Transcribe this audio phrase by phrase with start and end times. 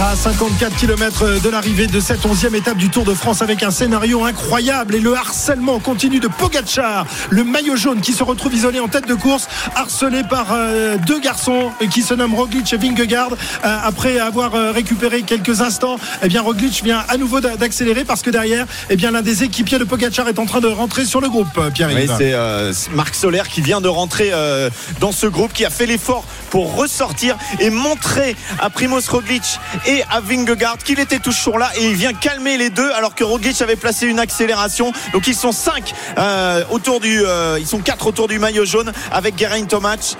[0.00, 3.70] À 54 km de l'arrivée de cette 11e étape du Tour de France avec un
[3.70, 8.80] scénario incroyable et le harcèlement continue de Pogacar, le maillot jaune qui se retrouve isolé
[8.80, 13.30] en tête de course, harcelé par euh, deux garçons qui se nomment Roglic et Vingegaard.
[13.32, 18.04] Euh, après avoir euh, récupéré quelques instants, eh bien Roglic vient à nouveau d'a- d'accélérer
[18.04, 21.04] parce que derrière, eh bien l'un des équipiers de Pogacar est en train de rentrer
[21.04, 21.60] sur le groupe.
[21.74, 21.90] Pierre.
[21.94, 22.34] Oui, c'est
[22.92, 24.32] Marc Solaire qui vient de rentrer
[25.00, 29.42] dans ce groupe, qui a fait l'effort pour ressortir et montrer à Primoz Roglic
[29.86, 33.24] et à Vingegaard qu'il était toujours là et il vient calmer les deux alors que
[33.24, 34.92] Roglic avait placé une accélération.
[35.12, 38.92] Donc ils sont cinq euh, autour du, euh, ils sont quatre autour du maillot jaune
[39.10, 40.16] avec Geraint Thomas,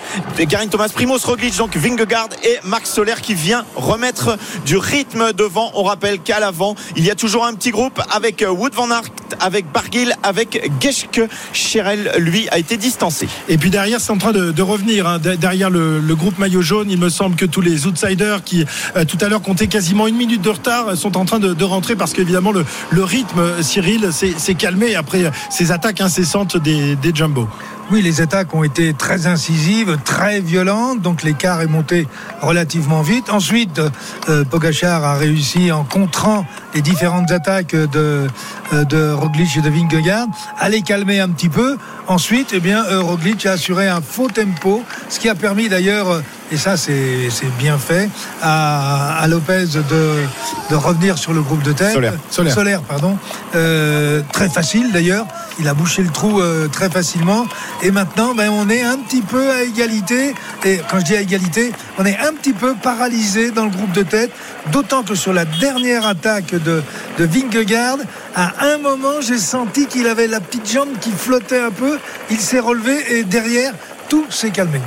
[0.49, 5.71] Geraint Thomas, Primoz Roglic, donc Vingegaard et Marc Solaire qui vient remettre du rythme devant.
[5.75, 8.91] On rappelle qu'à l'avant il y a toujours un petit groupe avec euh, Wood van
[8.91, 9.03] Aert,
[9.41, 11.21] avec Barguil, avec Geschke.
[11.53, 13.29] Cherel lui a été distancé.
[13.49, 15.07] Et puis derrière, c'est en train de, de revenir.
[15.07, 15.19] hein.
[15.19, 18.65] De- Derrière le, le groupe maillot jaune, il me semble que tous les outsiders qui
[18.97, 21.97] euh, tout à l'heure comptaient quasiment une minute de retard sont en train de, rentrer
[21.97, 27.15] parce qu'évidemment le, le rythme, euh, Cyril, s'est calmé après ces attaques incessantes des, des
[27.15, 27.49] jumbo.
[27.91, 32.07] Oui, les attaques ont été très incisives, très violentes, donc l'écart est monté
[32.41, 33.29] relativement vite.
[33.29, 33.83] Ensuite,
[34.31, 38.29] euh, Pogachar a réussi en contrant les différentes attaques de,
[38.73, 40.27] euh, de Roglic et de Vingegaard
[40.59, 41.77] à les calmer un petit peu.
[42.07, 46.23] Ensuite, eh bien, euh, Roglic a assuré un faux tempo, ce qui a permis d'ailleurs,
[46.53, 48.09] et ça c'est bien fait,
[48.43, 50.25] à, à Lopez de,
[50.71, 51.95] de revenir sur le groupe de tête.
[51.95, 52.15] Solaire.
[52.31, 52.83] Solaire.
[52.83, 53.19] pardon.
[53.55, 55.27] Euh, très facile d'ailleurs.
[55.59, 57.47] Il a bouché le trou euh, très facilement.
[57.83, 60.35] Et maintenant, ben, on est un petit peu à égalité.
[60.65, 63.93] Et quand je dis à égalité, on est un petit peu paralysé dans le groupe
[63.93, 64.31] de tête.
[64.73, 66.83] D'autant que sur la dernière attaque de,
[67.19, 67.99] de Vingegaard,
[68.35, 71.99] à un moment, j'ai senti qu'il avait la petite jambe qui flottait un peu.
[72.31, 73.75] Il s'est relevé et derrière,
[74.13, 74.79] tout s'est calmé.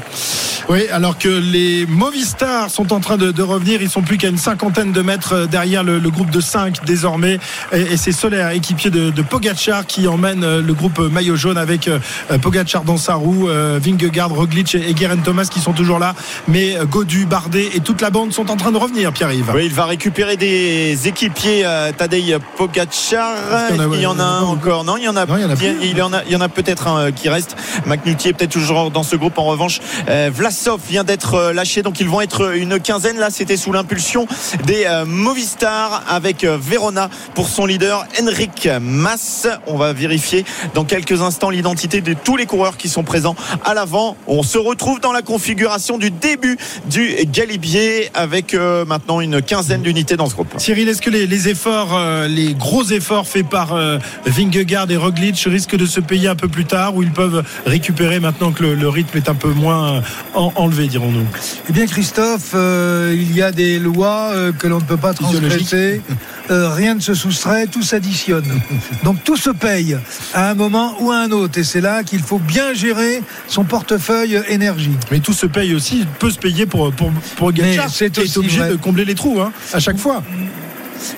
[0.70, 4.28] Oui, alors que les Movistar sont en train de, de revenir, ils sont plus qu'à
[4.30, 7.40] une cinquantaine de mètres euh, derrière le, le groupe de 5 désormais.
[7.72, 11.58] Et, et c'est Solaire, équipier de, de Pogachar, qui emmène euh, le groupe maillot jaune
[11.58, 11.98] avec euh,
[12.40, 16.14] Pogachar dans sa roue, Vingegaard, Roglic et, et Geraint Thomas qui sont toujours là.
[16.48, 19.52] Mais Godu, Bardet et toute la bande sont en train de revenir, Pierre-Yves.
[19.56, 23.34] Oui, il va récupérer des équipiers euh, Tadej Pogacar.
[23.72, 24.84] Est-ce qu'il y en a- Il y en a un encore.
[24.84, 25.26] Non, il y en a.
[25.26, 25.66] Non, il y en a plus.
[25.82, 27.56] il y en a, il y en a peut-être un qui reste.
[27.86, 29.38] McNulty est peut-être toujours dans ce groupe.
[29.38, 33.18] En revanche, euh, Vlasov vient d'être euh, lâché, donc ils vont être une quinzaine.
[33.18, 34.28] Là, c'était sous l'impulsion
[34.66, 39.48] des euh, Movistar avec euh, Verona pour son leader Henrik Mas.
[39.68, 43.74] On va vérifier dans quelques instants l'identité de tous les coureurs qui sont présents à
[43.74, 44.18] l'avant.
[44.28, 46.58] On se retrouve dans la configuration du début
[46.90, 50.54] du Galibier avec euh, maintenant une quinzaine d'unités dans ce groupe.
[50.58, 55.38] Cyril, est-ce que les, efforts, euh, les gros efforts faits par euh, Vingegaard et Roglic
[55.48, 58.76] risquent de se payer un peu plus tard ou ils peuvent récupérer maintenant que le,
[58.76, 60.02] le rythme est un peu moins
[60.34, 61.26] en- enlevé, dirons-nous
[61.70, 65.14] Eh bien, Christophe, euh, il y a des lois euh, que l'on ne peut pas
[65.14, 66.02] transgresser.
[66.50, 68.46] Euh, rien ne se soustrait, tout s'additionne.
[69.04, 69.98] Donc tout se paye
[70.34, 71.60] à un moment ou à un autre.
[71.60, 74.96] Et c'est là qu'il faut bien gérer son portefeuille énergie.
[75.12, 78.24] Mais tout se paye aussi, peut se payer pour, pour, pour Mais c'est qui est
[78.24, 78.70] aussi obligé vrai.
[78.70, 80.24] de combler les trous hein, à chaque fois.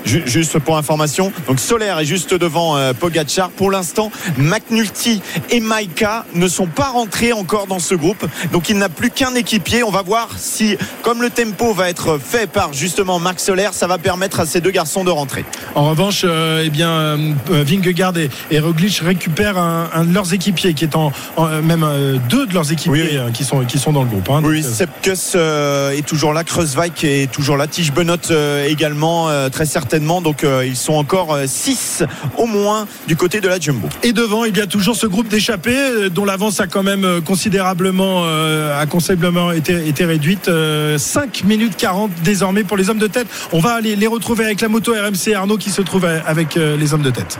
[0.06, 3.50] Ju- Juste pour information, donc Solaire est juste devant euh, Pogacar.
[3.50, 8.78] Pour l'instant, McNulty et Maika ne sont pas rentrés encore dans ce groupe, donc il
[8.78, 9.84] n'a plus qu'un équipier.
[9.84, 13.88] On va voir si, comme le tempo va être fait par justement Marc Solaire, ça
[13.88, 15.46] va permettre à ces deux garçons de rentrer.
[15.76, 17.18] En revanche, euh, eh bien, euh,
[17.50, 21.62] Vingegaard et, et Roglic récupèrent un, un de leurs équipiers qui est en, en- euh,
[21.62, 23.18] même euh, deux de leurs équipiers Oui, oui.
[23.18, 24.30] euh, qui sont qui sont dans le groupe.
[24.30, 24.42] hein.
[24.44, 29.30] Oui, euh, Sepkus euh, est toujours là, Kreuzweig est toujours là, Tige Benot euh, également,
[29.30, 30.22] euh, très certainement.
[30.22, 32.04] Donc euh, ils sont encore 6
[32.38, 33.88] au moins du côté de la Jumbo.
[34.02, 37.06] Et devant, il y a toujours ce groupe d'échappés euh, dont l'avance a quand même
[37.06, 40.48] euh, considérablement, euh, a considérablement été, réduite.
[40.48, 43.28] Euh, 5 minutes 40 désormais pour les hommes de tête.
[43.52, 46.58] On va aller les retrouver avec la moto RMC Arnaud qui se trouve euh, avec
[46.58, 47.38] euh, les hommes de tête.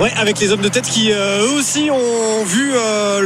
[0.00, 3.20] Ouais, avec les hommes de tête qui euh, eux aussi ont vu euh,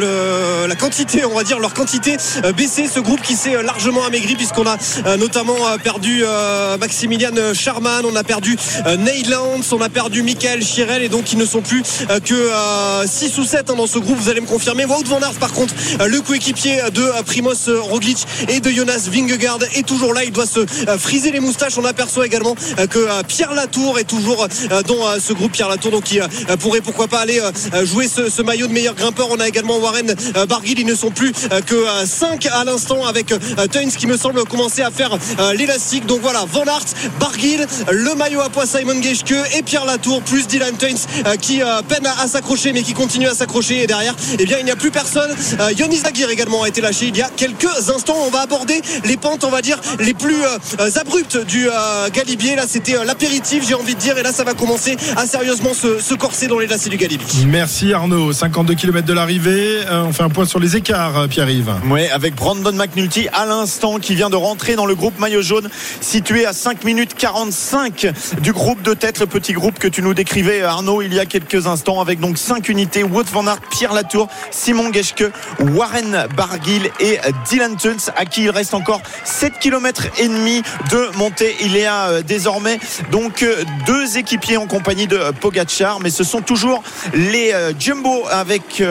[0.62, 2.88] le- la quantité, on va dire leur quantité euh, baisser.
[2.92, 4.76] Ce groupe qui s'est largement amaigri puisqu'on a
[5.16, 6.24] notamment perdu
[6.80, 8.56] Maximilian Charman, on a perdu
[8.98, 11.82] Neylands, on a perdu Michael Chirel et donc ils ne sont plus
[12.24, 12.50] que
[13.06, 14.18] 6 ou 7 dans ce groupe.
[14.18, 14.84] Vous allez me confirmer.
[14.84, 15.74] Wout van Aert par contre,
[16.06, 18.18] le coéquipier de Primoz Roglic
[18.48, 20.24] et de Jonas Vingegaard est toujours là.
[20.24, 20.60] Il doit se
[20.98, 21.78] friser les moustaches.
[21.78, 22.54] On aperçoit également
[22.90, 24.46] que Pierre Latour est toujours
[24.86, 25.52] dans ce groupe.
[25.52, 26.18] Pierre Latour donc qui
[26.58, 27.40] pourrait pourquoi pas aller
[27.84, 29.28] jouer ce, maillot de meilleur grimpeur.
[29.30, 30.14] On a également Warren
[30.48, 30.74] Barguil.
[30.78, 31.32] Ils ne sont plus
[31.66, 33.32] que 5 à l'instant avec
[33.70, 35.16] Tuins qui me semble commencer à faire
[35.56, 36.06] l'élastique.
[36.06, 36.84] Donc voilà, Van Aert,
[37.18, 42.06] Barguil, le maillot à poids Simon Geschke et Pierre Latour plus Dylan Tuins qui peine
[42.06, 43.82] à, s'accrocher mais qui continue à s'accrocher.
[43.82, 45.34] Et derrière, eh bien, il n'y a plus personne.
[45.76, 48.16] Yonis Zagir également a été lâché il y a quelques instants.
[48.26, 50.42] On va aborder les pentes, on va dire, les plus
[50.96, 51.68] abruptes du
[52.12, 52.56] Galibier.
[52.56, 54.18] Là, c'était l'apéritif, j'ai envie de dire.
[54.18, 56.98] Et là, ça va commencer à sérieusement se, dans les lacets du.
[57.46, 58.32] Merci Arnaud.
[58.32, 59.80] 52 km de l'arrivée.
[59.90, 61.74] on fait un point sur les écarts, Pierre-Yves.
[61.90, 65.68] Oui, avec Brandon McNulty à l'instant qui vient de rentrer dans le groupe maillot jaune
[66.00, 68.06] situé à 5 minutes 45
[68.40, 71.26] du groupe de tête, le petit groupe que tu nous décrivais Arnaud il y a
[71.26, 75.24] quelques instants avec donc 5 unités, Wout van Aert, Pierre Latour, Simon Geschke,
[75.60, 77.18] Warren Barguil et
[77.50, 81.54] Dylan Tuns à qui il reste encore 7 km et demi de montée.
[81.60, 82.78] Il y a euh, désormais
[83.12, 86.82] donc euh, deux équipiers en compagnie de Pogachar mais ce sont toujours
[87.14, 88.82] les euh, Jumbo avec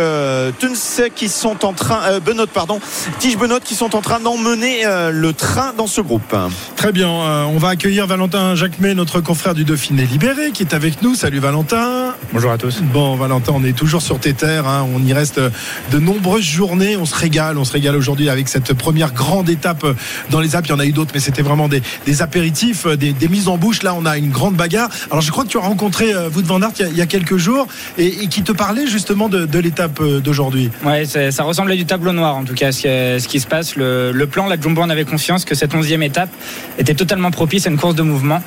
[0.59, 2.79] Tuns qui sont en train Benoît pardon,
[3.19, 6.35] Tige Benoît qui sont en train d'emmener le train dans ce groupe.
[6.75, 11.01] Très bien, on va accueillir Valentin Jacquemet, notre confrère du Dauphiné libéré qui est avec
[11.01, 11.15] nous.
[11.15, 12.15] Salut Valentin.
[12.33, 12.81] Bonjour à tous.
[12.81, 14.87] Bon Valentin, on est toujours sur tes terres, hein.
[14.93, 15.39] on y reste
[15.91, 19.85] de nombreuses journées, on se régale, on se régale aujourd'hui avec cette première grande étape
[20.29, 20.67] dans les Alpes.
[20.67, 23.83] Il y en a eu d'autres, mais c'était vraiment des, apéritifs, des, mises en bouche.
[23.83, 24.89] Là, on a une grande bagarre.
[25.09, 27.37] Alors, je crois que tu as rencontré euh, Wout van Aert il y a, quelques
[27.37, 27.67] jours
[27.97, 30.69] et, qui te parlait justement de, l'étape euh, d'aujourd'hui.
[30.85, 33.75] Ouais, ça ressemblait du tableau noir en tout cas, ce, qui se passe.
[33.75, 36.29] Le, plan, la Jumbo en avait conscience que cette onzième étape
[36.77, 38.41] était totalement propice à une course de mouvement.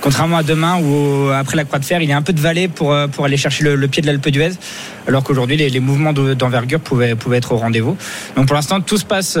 [0.00, 2.40] Contrairement à demain où après la Croix de Fer, il y a un peu de
[2.40, 4.52] vallée pour, euh, pour aller chercher le, pied de l'Alpe d'Huez,
[5.06, 7.96] alors qu'aujourd'hui les, mouvements d'envergure pouvaient, pouvaient être au rendez-vous.
[8.36, 9.38] Donc pour l'instant, tout se passe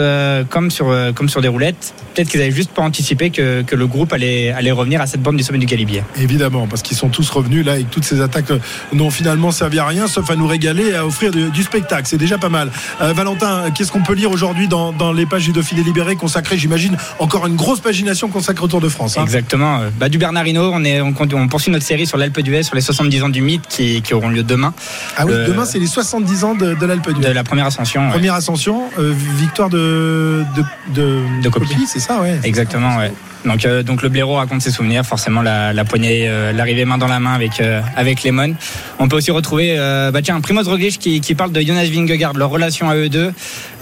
[0.50, 1.94] comme, sur, comme sur des roulettes.
[2.14, 5.22] Peut-être qu'ils n'avaient juste pas anticipé que, que, le groupe allait, allait revenir à cette
[5.22, 6.02] bande du sommet du Galibier.
[6.20, 8.50] Évidemment, parce qu'ils sont tous revenus là que toutes ces attaques
[8.92, 12.06] n'ont finalement servi à rien, sauf à nous régaler et à offrir du, spectacle.
[12.06, 12.70] C'est déjà pas mal.
[13.00, 16.58] Euh, Valentin, qu'est-ce qu'on peut lire aujourd'hui dans, dans, les pages du Dauphiné libéré consacrées,
[16.58, 19.80] j'imagine, encore une grosse pagination consacrée au Tour de France hein Exactement.
[19.80, 22.74] Euh, bah, du Bernardino, on, est, on, on, poursuit notre série sur l'Alpe d'Huez, sur
[22.74, 24.74] les 70 ans du mythe qui, qui auront lieu demain.
[25.16, 27.28] Ah oui, demain, c'est les 70 ans de, de l'Alpe d'Huez.
[27.28, 28.08] De la première ascension.
[28.10, 30.64] Première ascension, euh, victoire de, de,
[30.94, 32.38] de, de Copie, c'est ça, ouais.
[32.42, 33.12] Exactement, ouais.
[33.44, 36.98] Donc, euh, donc le blaireau raconte ses souvenirs, forcément la, la poignée, euh, l'arrivée main
[36.98, 38.54] dans la main avec euh, avec Lemon.
[38.98, 39.76] On peut aussi retrouver,
[40.12, 43.32] bah tiens, Primoz Roglic qui, qui parle de Jonas Vingegaard, leur relation à eux deux.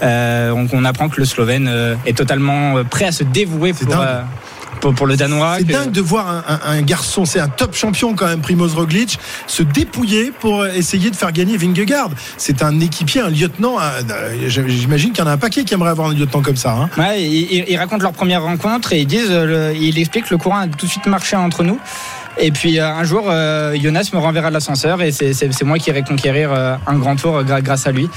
[0.01, 1.69] donc on apprend que le Slovène
[2.05, 3.95] est totalement prêt à se dévouer pour
[4.79, 5.57] pour, le Danois.
[5.59, 9.63] C'est dingue de voir un, garçon, c'est un top champion quand même, Primoz Roglic, se
[9.63, 12.09] dépouiller pour essayer de faire gagner Vingegaard.
[12.37, 13.77] C'est un équipier, un lieutenant.
[14.47, 16.71] J'imagine qu'il y en a un paquet qui aimerait avoir un lieutenant comme ça.
[16.71, 16.89] Hein.
[16.97, 20.59] Ouais, ils, racontent leur première rencontre et ils disent, euh, il explique que le courant
[20.59, 21.79] a tout de suite marché entre nous.
[22.37, 25.89] Et puis euh, un jour, euh, Jonas me renverra de l'ascenseur et c'est moi qui
[25.89, 28.09] irai conquérir un grand tour grâce à lui.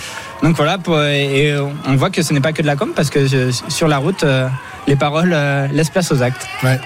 [0.42, 0.78] Donc voilà,
[1.12, 1.54] et
[1.86, 4.24] on voit que ce n'est pas que de la com parce que sur la route,
[4.86, 6.46] les paroles euh, laissent place aux actes.
[6.62, 6.78] Ouais.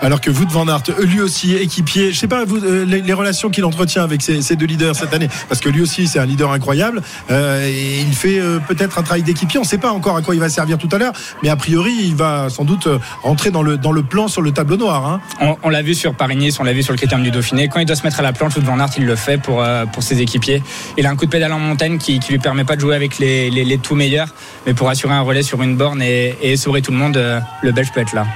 [0.00, 3.50] Alors que Wout van Aert, lui aussi équipier, je sais pas vous, euh, les, relations
[3.50, 6.50] qu'il entretient avec ces, deux leaders cette année, parce que lui aussi c'est un leader
[6.50, 7.02] incroyable.
[7.30, 9.58] Euh, et il fait peut-être un travail d'équipier.
[9.58, 11.12] On ne sait pas encore à quoi il va servir tout à l'heure,
[11.42, 12.88] mais a priori il va sans doute
[13.22, 15.06] rentrer dans le dans le plan sur le tableau noir.
[15.06, 15.56] Hein.
[15.62, 17.68] On, l'a vu sur Paris-Nice, on l'a vu sur le critérium du Dauphiné.
[17.68, 19.64] Quand il doit se mettre à la planche, Wout van Aert il le fait pour
[19.92, 20.62] pour ses équipiers.
[20.96, 22.96] Il a un coup de pédale en montagne qui, qui lui permet pas de jouer
[22.96, 24.28] avec les, les, tout meilleurs,
[24.66, 27.72] mais pour assurer un relais sur une borne et, et sauver tout le monde le
[27.72, 28.26] Belge peut être là.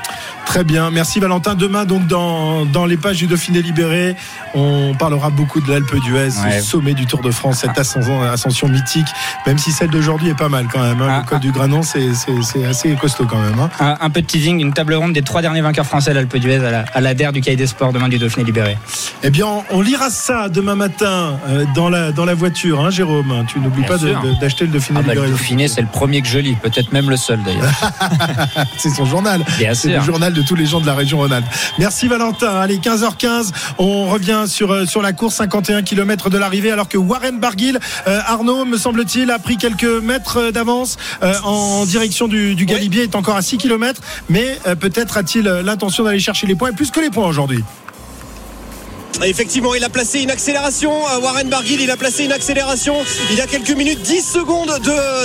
[0.46, 1.54] Très bien, merci Valentin.
[1.54, 4.14] Demain, donc dans, dans les pages du Dauphiné libéré,
[4.54, 6.60] on parlera beaucoup de l'Alpe d'Huez, ouais.
[6.60, 9.08] sommet du Tour de France, cette ascension, ascension mythique,
[9.46, 11.02] même si celle d'aujourd'hui est pas mal quand même.
[11.02, 11.08] Hein.
[11.10, 11.40] Ah, le col ah.
[11.40, 13.58] du Granon, c'est assez costaud quand même.
[13.58, 13.96] Hein.
[14.00, 16.64] Un, peu de teasing, une table ronde des trois derniers vainqueurs français à l'Alpe d'Huez
[16.64, 18.78] à la, à la DER du Cahier des Sports demain du Dauphiné libéré.
[19.24, 23.44] Eh bien, on lira ça demain matin euh, dans, la, dans la voiture, hein, Jérôme.
[23.48, 23.98] Tu n'oublies pas
[24.40, 25.26] d'acheter le Dauphiné ah, bah, libéré.
[25.26, 27.72] le Dauphiné, c'est le premier que je lis, peut-être même le seul d'ailleurs.
[28.78, 29.44] c'est son journal.
[29.74, 31.46] C'est le journal de tous les gens de la région Rhône-Alpes.
[31.78, 32.60] Merci Valentin.
[32.60, 36.96] Allez, 15h15, on revient sur, euh, sur la course, 51 km de l'arrivée, alors que
[36.96, 40.96] Warren Barguil, euh, Arnaud, me semble-t-il, a pris quelques mètres euh, d'avance
[41.44, 44.00] en direction du, du Galibier, est encore à 6 km,
[44.30, 47.62] mais peut-être a-t-il l'intention d'aller chercher les points, et plus que les points aujourd'hui.
[49.24, 50.92] Effectivement, il a placé une accélération.
[50.92, 52.96] Euh, Warren Barguil, il a placé une accélération
[53.30, 54.70] il y a quelques minutes, 10 secondes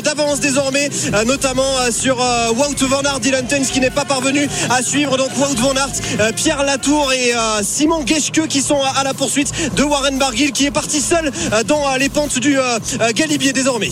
[0.03, 2.17] d'avance désormais, euh, notamment euh, sur
[2.55, 5.17] Wout van Aert, Dylan Tuns qui n'est pas parvenu à suivre.
[5.17, 7.33] Donc Wout van Aert, Pierre Latour et
[7.63, 11.31] Simon Geschke qui sont à la poursuite de Warren Barguil qui est parti seul
[11.65, 12.57] dans les pentes du
[13.15, 13.89] Galibier désormais.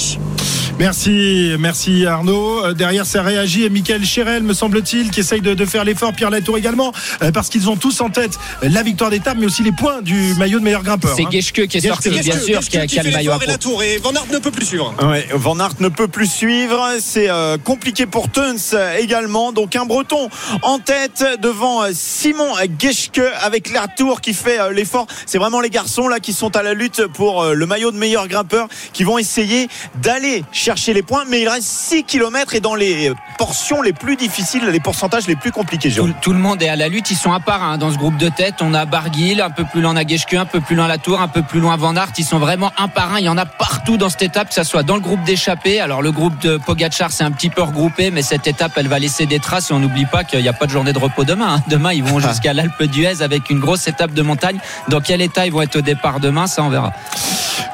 [0.80, 2.64] Merci, merci Arnaud.
[2.64, 6.14] Euh, Derrière, ça réagit et Michael Chérel, me semble-t-il, qui essaye de, de faire l'effort.
[6.14, 9.62] Pierre Latour également, euh, parce qu'ils ont tous en tête la victoire d'étape, mais aussi
[9.62, 11.14] les points du maillot de meilleur grimpeur.
[11.18, 11.30] C'est hein.
[11.30, 13.46] Geschke qui est sorti, bien sûr, qui a, qui a le maillot à l'effort et
[13.46, 13.52] peau.
[13.52, 14.96] la tour et Van Aert ne peut plus suivre.
[15.04, 16.82] Ouais, Van Aert ne peut plus suivre.
[17.02, 19.52] C'est euh, compliqué pour Teuns euh, également.
[19.52, 20.30] Donc un Breton
[20.62, 25.08] en tête devant Simon Geschke avec Latour qui fait euh, l'effort.
[25.26, 27.98] C'est vraiment les garçons là qui sont à la lutte pour euh, le maillot de
[27.98, 29.68] meilleur grimpeur qui vont essayer
[30.02, 31.24] d'aller chercher les points.
[31.28, 35.36] Mais il reste 6 km et dans les portions les plus difficiles, les pourcentages les
[35.36, 35.92] plus compliqués.
[36.22, 38.18] Tout, le monde est à la lutte, ils sont un par un dans ce groupe
[38.18, 38.56] de tête.
[38.62, 41.42] On a Barguil, un peu plus loin Geschke, un peu plus loin Latour, un peu
[41.42, 42.12] plus loin Van Aert.
[42.18, 43.20] Ils sont vraiment un par un.
[43.20, 45.80] Il y en a partout dans cette étape, que ce soit dans le groupe d'échappés.
[45.80, 49.00] Alors le groupe de Pogachar, c'est un petit peu regroupé, mais cette étape, elle va
[49.00, 49.72] laisser des traces.
[49.72, 51.56] Et on n'oublie pas qu'il n'y a pas de journée de repos demain.
[51.56, 51.64] hein.
[51.68, 54.60] Demain, ils vont jusqu'à l'Alpe d'Huez avec une grosse étape de montagne.
[54.88, 56.94] Dans quel état ils vont être au départ demain, ça on verra.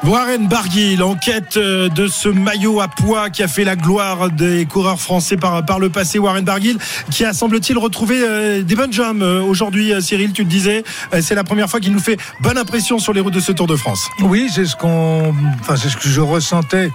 [0.04, 4.30] Warren Barguil, en quête euh, de ce maillot à poids qui a fait la gloire
[4.30, 6.18] des coureurs français par, le passé.
[6.18, 6.78] Warren Barguil,
[7.10, 9.92] qui a semble-t-il retrouvé euh, des bonnes jambes euh, aujourd'hui.
[10.00, 10.84] Cyril, tu le disais,
[11.20, 13.66] c'est la première fois qu'il nous fait bonne impression sur les routes de ce Tour
[13.66, 14.08] de France.
[14.20, 16.90] Oui, c'est ce enfin c'est ce que je ressentais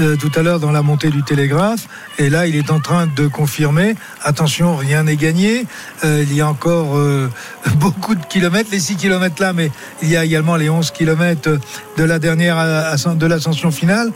[0.00, 1.86] euh, tout à l'heure dans la montée du télégraphe.
[2.18, 3.94] Et là, il est en train de confirmer.
[4.22, 5.66] Attention, rien n'est gagné.
[6.04, 7.30] Euh, il y a encore euh,
[7.76, 9.70] beaucoup de kilomètres, les 6 kilomètres là, mais
[10.02, 11.58] il y a également les 11 kilomètres
[11.96, 14.12] de la dernière de l'ascension finale.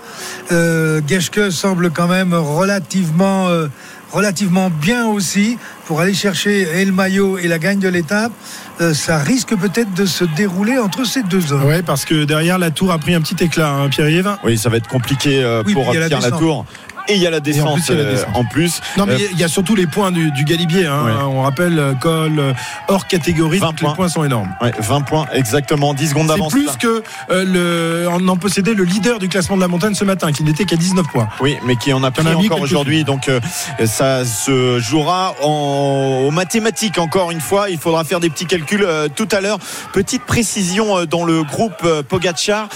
[0.53, 1.01] Euh,
[1.51, 3.49] semble quand même relativement
[4.13, 8.33] relativement bien aussi pour aller chercher et le maillot et la gagne de l'étape.
[8.81, 11.65] Euh, ça risque peut-être de se dérouler entre ces deux hommes.
[11.65, 14.37] Ouais, parce que derrière, la tour a pris un petit éclat, hein, Pierre-Yves.
[14.45, 16.33] Oui, ça va être compliqué euh, Oui, pour la Pierre descente.
[16.33, 16.67] Latour.
[17.09, 18.81] Et il y a la descente, plus, la euh, en plus.
[18.97, 20.87] Non, mais Euh, il y a surtout les points du, du Galibier.
[20.87, 21.05] hein.
[21.05, 21.13] Ouais.
[21.23, 22.55] On rappelle, euh, col
[22.89, 23.89] hors catégorie, 20 donc points.
[23.91, 24.55] les points sont énormes.
[24.61, 26.53] ouais, 20 points exactement, 10 secondes C'est d'avance.
[26.53, 26.73] plus là.
[26.79, 27.45] que euh,
[28.05, 30.65] le, on en possédait le leader du classement de la montagne ce matin, qui n'était
[30.65, 31.29] qu'à 19 points.
[31.41, 33.05] Oui, mais qui en a en pris a encore aujourd'hui.
[33.05, 33.41] Donc euh,
[33.87, 37.71] ça se jouera en, aux mathématiques encore une fois.
[37.71, 38.87] Il faudra faire des petits calculs
[39.17, 39.59] tout à l'heure.
[39.93, 42.69] Petite précision dans le groupe Pogacar.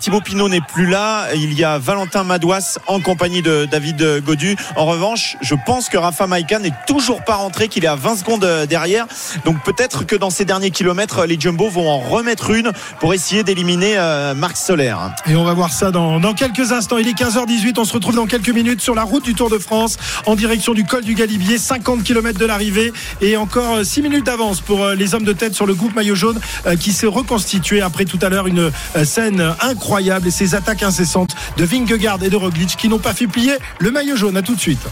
[0.00, 1.26] Thibaut Pinot n'est plus là.
[1.34, 4.56] Il y a Valentin Madouas en compagnie de David euh, Godu.
[4.74, 8.16] En revanche, je pense que Rafa Maïka n'est toujours pas rentré, qu'il est à 20
[8.16, 9.06] secondes euh, derrière.
[9.44, 13.44] Donc peut-être que dans ces derniers kilomètres, les Jumbo vont en remettre une pour essayer
[13.44, 14.96] d'éliminer euh, Marc Soler.
[15.26, 16.98] Et on va voir ça dans, quelques instants.
[16.98, 17.78] Il est 15h18.
[17.78, 20.74] On se retrouve dans quelques minutes sur la route du Tour de France en direction
[20.74, 21.56] du col du Galibier.
[21.56, 25.54] 50 km de l'arrivée et encore 6 minutes d'avance pour euh, les hommes de tête
[25.54, 29.04] sur le groupe maillot jaune euh, qui s'est reconstitué après tout à l'heure une euh,
[29.04, 33.26] scène incroyable et ces attaques incessantes de Vingegaard et de Roglic qui n'ont pas fait
[33.26, 34.36] plier le maillot jaune.
[34.36, 34.86] À tout de suite.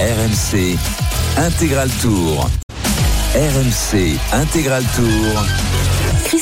[0.00, 0.76] RMC
[1.36, 2.48] Intégral Tour.
[3.34, 5.44] RMC Intégral Tour.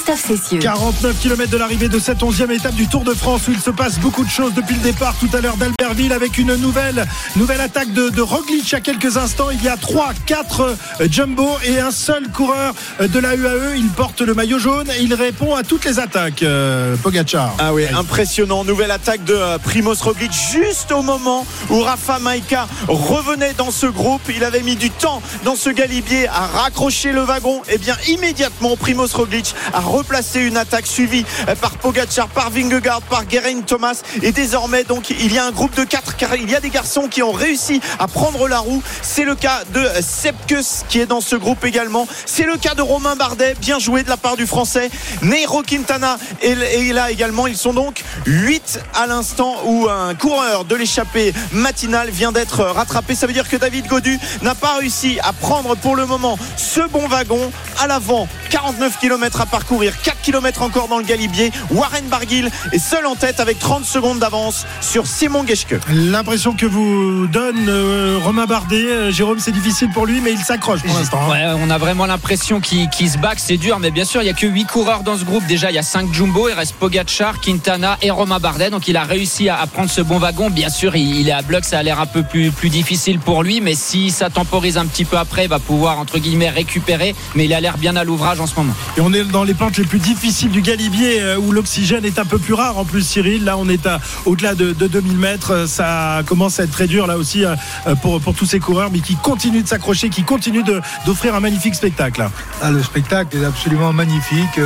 [0.06, 0.58] Christophe Cessieux.
[0.60, 3.70] 49 km de l'arrivée de cette 11e étape du Tour de France où il se
[3.70, 7.60] passe beaucoup de choses depuis le départ tout à l'heure d'Albertville avec une nouvelle, nouvelle
[7.60, 9.50] attaque de, de Roglic à quelques instants.
[9.50, 10.76] Il y a 3, 4
[11.10, 13.74] jumbo et un seul coureur euh, de la UAE.
[13.76, 16.42] Il porte le maillot jaune et il répond à toutes les attaques.
[16.44, 17.54] euh, Pogacar.
[17.58, 18.64] Ah oui, impressionnant.
[18.64, 23.86] Nouvelle attaque de euh, Primoz Roglic juste au moment où Rafa Maïka revenait dans ce
[23.86, 24.22] groupe.
[24.34, 27.62] Il avait mis du temps dans ce galibier à raccrocher le wagon.
[27.68, 33.02] Et bien immédiatement, Primoz Roglic a replacé une attaque suivie euh, par Pogacar, par Vingegaard,
[33.02, 34.02] par Geraint Thomas.
[34.22, 36.70] Et désormais, donc, il y a un groupe de quatre car il y a des
[36.70, 38.82] garçons qui ont réussi à prendre la roue.
[39.02, 42.06] C'est le cas de Sepkus qui est dans ce groupe également.
[42.26, 44.90] C'est le cas de Romain Bardet, bien joué de la part du français.
[45.22, 47.46] Neiro Quintana est là également.
[47.46, 53.14] Ils sont donc 8 à l'instant où un coureur de l'échappée matinale vient d'être rattrapé.
[53.14, 56.80] Ça veut dire que David Godu n'a pas réussi à prendre pour le moment ce
[56.88, 58.28] bon wagon à l'avant.
[58.50, 61.52] 49 km à parcourir, 4 km encore dans le galibier.
[61.70, 65.76] Warren Barguil est seul en tête avec 30 secondes d'avance sur Simon Geschke.
[65.90, 70.38] L'impression que vous donne euh, Romain Bardet, euh, Jérôme, c'est difficile pour lui, mais il
[70.38, 71.20] s'accroche pour l'instant.
[71.22, 71.30] hein.
[71.30, 74.30] Ouais, on a vraiment l'impression qu'il se bat, c'est dur, mais bien sûr, il y
[74.30, 75.44] a que 8 coureurs dans ce groupe.
[75.46, 78.70] Déjà, il y a 5 jumbo, il reste Pogacar, Quintana et Romain Bardet.
[78.70, 80.50] Donc, il a réussi à, à prendre ce bon wagon.
[80.50, 83.18] Bien sûr, il, il est à bloc, ça a l'air un peu plus, plus difficile
[83.18, 86.50] pour lui, mais si ça temporise un petit peu après, il va pouvoir, entre guillemets,
[86.50, 87.14] récupérer.
[87.34, 88.72] Mais il a l'air bien à l'ouvrage en ce moment.
[88.96, 92.18] Et on est dans les pentes les plus difficiles du Galibier euh, où l'oxygène est
[92.18, 93.44] un peu plus rare en plus Cyril.
[93.44, 93.88] Là on est
[94.24, 95.50] au-delà de, de 2000 mètres.
[95.52, 97.54] Euh, Ça commence à être très dur là aussi euh,
[98.02, 100.64] pour, pour tous ces coureurs mais qui continuent de s'accrocher, qui continuent
[101.04, 102.20] d'offrir un magnifique spectacle.
[102.20, 102.30] là.
[102.62, 104.60] Ah, le spectacle est absolument magnifique.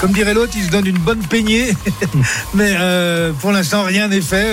[0.00, 1.76] Comme dirait l'autre, il se donne une bonne peignée.
[2.54, 2.76] Mais
[3.40, 4.52] pour l'instant, rien n'est fait.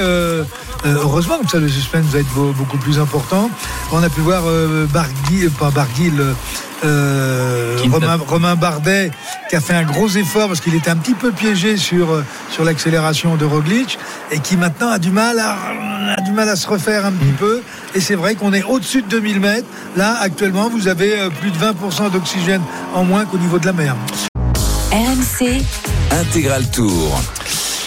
[0.86, 3.50] Heureusement, comme ça, le suspense va être beau- beaucoup plus important.
[3.92, 6.20] On a pu voir euh, pas Barguil,
[6.84, 9.12] euh, Romain, Romain Bardet
[9.50, 12.26] qui a fait un gros effort parce qu'il était un petit peu piégé sur, euh,
[12.50, 13.98] sur l'accélération de Roglic
[14.32, 15.58] et qui maintenant a du mal à,
[16.18, 17.62] a du mal à se refaire un petit peu.
[17.96, 19.68] Et c'est vrai qu'on est au-dessus de 2000 mètres.
[19.96, 22.62] Là, actuellement, vous avez euh, plus de 20% d'oxygène
[22.94, 23.96] en moins qu'au niveau de la mer.
[24.92, 25.64] RMC,
[26.12, 27.22] Intégral Tour.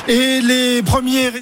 [0.09, 1.33] Et les premiers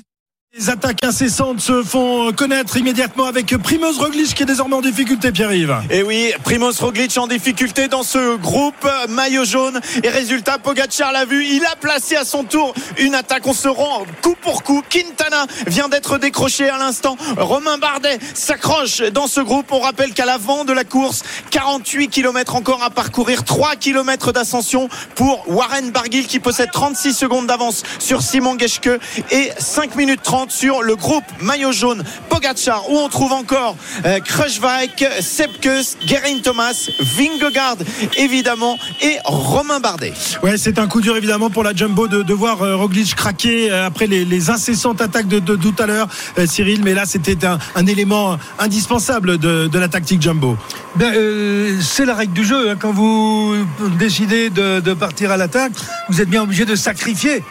[0.57, 5.33] les attaques incessantes se font connaître immédiatement avec Primoz Roglic qui est désormais en difficulté,
[5.33, 5.83] Pierre-Yves.
[5.91, 9.81] Et oui, Primoz Roglic en difficulté dans ce groupe maillot jaune.
[10.05, 13.45] Et résultat, Pogacar l'a vu, il a placé à son tour une attaque.
[13.49, 14.81] On se rend coup pour coup.
[14.89, 17.17] Quintana vient d'être décroché à l'instant.
[17.37, 19.73] Romain Bardet s'accroche dans ce groupe.
[19.73, 24.89] On rappelle qu'à l'avant de la course, 48 km encore à parcourir, 3 km d'ascension
[25.17, 28.91] pour Warren Barguil qui possède 36 secondes d'avance sur Simon Geschke
[29.33, 34.19] et 5 minutes 30 sur le groupe maillot jaune Pogacar où on trouve encore euh,
[34.21, 37.77] Kruijswijk, Sepkus, Geraint Thomas, Vingegaard
[38.17, 40.13] évidemment et Romain Bardet.
[40.43, 43.71] Ouais, c'est un coup dur évidemment pour la Jumbo de, de voir euh, Roglic craquer
[43.71, 46.09] euh, après les, les incessantes attaques de, de, tout à l'heure,
[46.39, 46.83] euh, Cyril.
[46.85, 50.57] Mais là, c'était un, un élément indispensable de, de la tactique Jumbo.
[50.97, 52.71] Ben, euh, c'est la règle du jeu.
[52.71, 52.77] hein.
[52.79, 53.55] Quand vous
[53.99, 55.73] décidez de, de partir à l'attaque,
[56.09, 57.43] vous êtes bien obligé de sacrifier.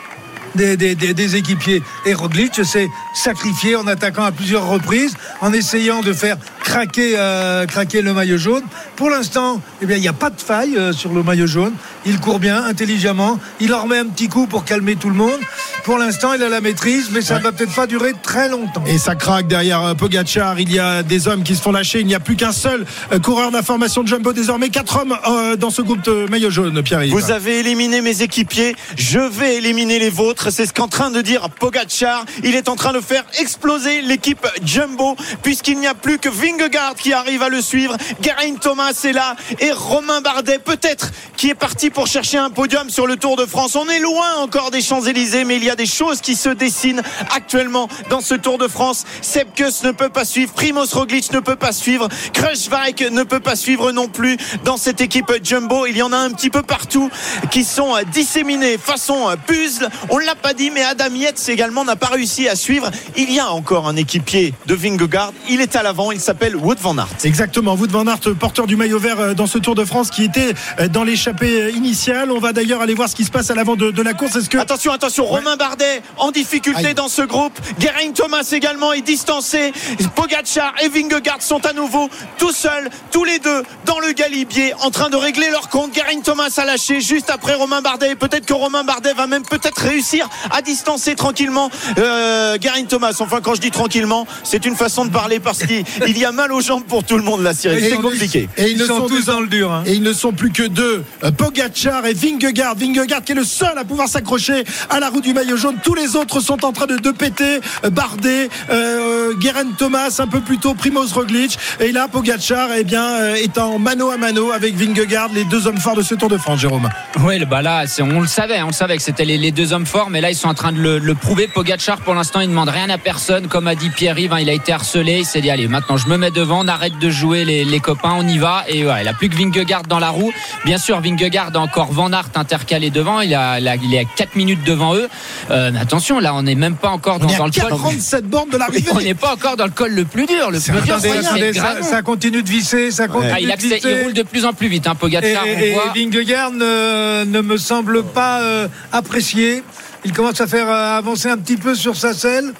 [0.55, 1.81] Des, équipiers.
[2.05, 7.65] Et Roglic s'est sacrifié en attaquant à plusieurs reprises, en essayant de faire craquer, euh,
[7.65, 8.63] craquer le maillot jaune.
[8.95, 11.73] Pour l'instant, eh bien, il n'y a pas de faille euh, sur le maillot jaune.
[12.05, 13.39] Il court bien, intelligemment.
[13.59, 15.39] Il en remet un petit coup pour calmer tout le monde.
[15.83, 17.41] Pour l'instant, il a la maîtrise, mais ça Ouais.
[17.41, 18.83] va peut-être pas durer très longtemps.
[18.87, 20.59] Et ça craque derrière euh, Pogacar.
[20.59, 21.99] Il y a des hommes qui se font lâcher.
[21.99, 22.85] Il n'y a plus qu'un seul
[23.21, 24.69] coureur d'information de Jumbo désormais.
[24.69, 27.13] Quatre hommes euh, dans ce groupe de maillot jaune, Pierre-Yves.
[27.13, 30.51] Vous avez éliminé mes équipiers, je vais éliminer les vôtres.
[30.51, 32.25] C'est ce qu'en train de dire Pogacar.
[32.43, 36.95] Il est en train de faire exploser l'équipe Jumbo puisqu'il n'y a plus que Vingegaard
[36.95, 37.95] qui arrive à le suivre.
[38.21, 42.89] Geraint Thomas est là et Romain Bardet peut-être qui est parti pour chercher un podium
[42.89, 43.75] sur le Tour de France.
[43.75, 47.01] On est loin encore des Champs-Élysées mais il y a des choses qui se dessinent
[47.33, 49.05] actuellement dans ce Tour de France.
[49.21, 53.55] Sepkus ne peut pas suivre, Primoz Roglic ne peut pas suivre, Kruijswijk ne peut pas
[53.55, 55.85] suivre non plus dans cette équipe Jumbo.
[55.85, 57.09] Il y en a un petit peu partout
[57.51, 59.89] qui sont disséminés façon puzzle.
[60.09, 62.89] On l'a pas dit, mais Adam Yates également n'a pas réussi à suivre.
[63.15, 65.33] Il y a encore un équipier de Vingegaard.
[65.49, 66.11] Il est à l'avant.
[66.11, 67.07] Il s'appelle Wout van Aert.
[67.23, 70.25] Exactement, Wout van Aert, porteur du maillot vert euh, dans ce Tour de France qui
[70.25, 72.31] était euh, dans l'échappée euh, initiale.
[72.31, 74.35] On va d'ailleurs aller voir ce qui se passe à l'avant de, de la course.
[74.35, 76.93] Est-ce que Attention, attention, Romain Bardet en difficulté Aïe.
[76.93, 77.57] dans ce groupe.
[77.79, 79.71] Geraint Thomas également est distancé.
[80.15, 84.91] Pogacar et Vingegaard sont à nouveau tout seuls, tous les deux dans le galibier, en
[84.91, 85.95] train de régler leur compte.
[85.95, 88.11] Geraint Thomas a lâché juste après Romain Bardet.
[88.11, 93.15] Et peut-être que Romain Bardet va même peut-être réussir à distancer tranquillement euh, Geraint Thomas.
[93.19, 96.32] Enfin, quand je dis tranquillement, c'est une façon de parler parce qu'il il y a
[96.33, 97.83] mal aux jambes pour tout le monde là, Cyril.
[97.83, 98.49] Et C'est compliqué.
[98.57, 99.71] et Ils ne sont tous dans le dur.
[99.71, 99.83] hein.
[99.85, 102.75] Et ils ne sont plus que deux, euh, Pogacar et Vingegaard.
[102.75, 105.75] Vingegaard qui est le seul à pouvoir s'accrocher à la roue du maillot jaune.
[105.83, 107.59] Tous les autres sont en train de, de péter.
[107.85, 111.57] Euh, Bardet, euh, Geraint Thomas, un peu plus tôt, Primoz Roglic.
[111.79, 115.77] Et là, Pogacar eh bien, est en mano à mano avec Vingegaard, les deux hommes
[115.77, 116.89] forts de ce Tour de France, Jérôme.
[117.23, 119.85] Oui, bah là, on le savait, on le savait que c'était les, les deux hommes
[119.85, 121.47] forts, mais là, ils sont en train de le, le prouver.
[121.47, 123.47] Pogacar, pour l'instant, il ne demande rien à personne.
[123.47, 125.17] Comme a dit Pierre-Yves, hein, il a été harcelé.
[125.19, 127.79] Il s'est dit, allez, maintenant, je me mets devant, on arrête de jouer les, les
[127.79, 128.63] copains, on y va.
[128.67, 130.31] Et ouais, il a plus que Vingegaard dans la roue.
[130.65, 133.21] Bien sûr, Vingegaard a encore Van Aert intercalé devant.
[133.21, 135.07] Il a, il a, il est à 4 minutes devant eux.
[135.51, 137.51] Euh, mais attention, là, on n'est même pas encore dans, On est dans à le
[137.53, 137.69] col.
[137.69, 138.91] 47 bornes de l'arrivée.
[138.93, 140.51] On n'est pas encore dans le col le plus dur.
[140.51, 143.55] Le plus dur, Attendez, attendez, ça, ça continue de visser, ça continue Ah, il, de
[143.61, 143.81] visser.
[143.83, 145.45] il roule de plus en plus vite, hein, Et, Pogacar.
[145.45, 145.93] et- on et voit.
[145.95, 149.63] Vingegaard ne, ne me semble pas euh, apprécié.
[150.05, 152.53] Il commence à faire euh, avancer un petit peu sur sa selle.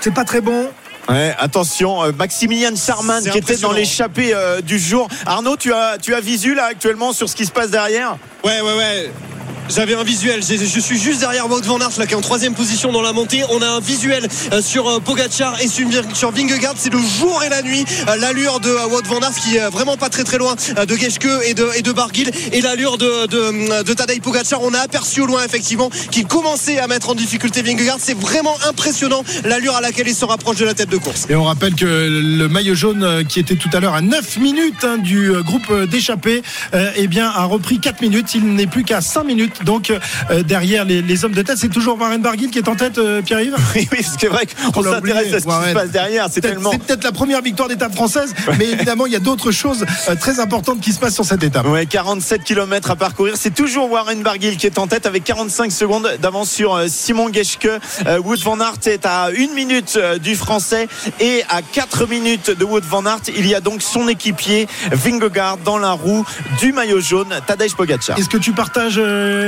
[0.00, 0.66] C'est pas très bon.
[1.08, 5.08] Ouais, attention, euh, Maximilian Sarman qui était dans l'échappée euh, du jour.
[5.26, 8.16] Arnaud, tu as, tu as visu là actuellement sur ce qui se passe derrière?
[8.44, 9.10] Ouais, ouais, ouais.
[9.68, 12.54] J'avais un visuel, je suis juste derrière Wout van Aert là, qui est en troisième
[12.54, 13.42] position dans la montée.
[13.50, 16.74] On a un visuel euh, sur euh, Pogacar et sur Vingegaard.
[16.76, 17.84] C'est le jour et la nuit.
[18.08, 21.28] Euh, L'allure de Wout van Aert qui est vraiment pas très très loin de Geschke
[21.46, 22.30] et de, et Barguil.
[22.52, 24.62] Et l'allure de, de, de Tadej Pogacar.
[24.62, 27.98] On a aperçu au loin effectivement qu'il commençait à mettre en difficulté Vingegaard.
[27.98, 31.26] C'est vraiment impressionnant l'allure à laquelle il se rapproche de la tête de course.
[31.30, 34.84] Et on rappelle que le maillot jaune qui était tout à l'heure à 9 minutes
[34.84, 36.42] hein, du groupe d'échappée,
[36.74, 38.34] eh a repris 4 minutes.
[38.34, 39.90] Il n'est plus qu'à 5 minutes Donc
[40.30, 42.98] euh, derrière les, les hommes de tête, c'est toujours Warren Barguil qui est en tête,
[42.98, 45.68] euh, Pierre-Yves Oui, oui, c'est vrai qu'on s'intéresse à ce qui Warren.
[45.70, 46.26] se passe derrière.
[46.30, 46.70] C'est Peut-être- tellement.
[46.70, 50.40] Peut-être la première victoire d'étape française, mais évidemment, il y a d'autres choses euh, très
[50.40, 51.66] importantes qui se passent sur cette étape.
[51.66, 53.34] Ouais, 47 km à parcourir.
[53.36, 57.32] C'est toujours Warren Barguil qui est en tête avec 45 secondes d'avance sur euh, Simon
[57.32, 57.68] Geschke.
[58.06, 60.88] Euh, Wood van Aert est à 1 minute euh, du français
[61.20, 63.20] et à 4 minutes de Wood van Aert.
[63.36, 66.24] Il y a donc son équipier Vingegaard dans la roue
[66.60, 68.18] du maillot jaune, Tadej Pogacar.
[68.18, 68.98] Est-ce que tu partages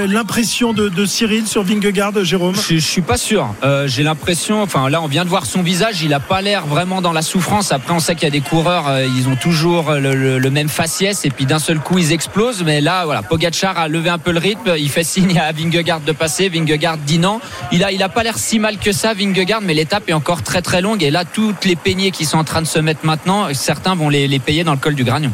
[0.07, 3.55] l'impression de, Cyril sur Vingegaard, Jérôme Je, je suis pas sûr.
[3.63, 6.03] Euh, J'ai l'impression, enfin là, on vient de voir son visage.
[6.03, 7.73] Il a pas l'air vraiment dans la souffrance.
[7.73, 11.25] Après, on sait qu'il y a des coureurs, euh, ils ont toujours le, même faciès
[11.25, 12.63] et puis d'un seul coup, ils explosent.
[12.65, 14.75] Mais là, voilà, Pogacar a levé un peu le rythme.
[14.79, 16.49] Il fait signe à Vingegaard de passer.
[16.49, 17.41] Vingegaard dit non.
[17.73, 19.61] Il a, il a pas l'air si mal que ça, Vingegaard.
[19.63, 21.03] Mais l'étape est encore très très longue.
[21.03, 24.09] Et là, toutes les peignées qui sont en train de se mettre maintenant, certains vont
[24.09, 25.31] les, les payer dans le col du Gragnon.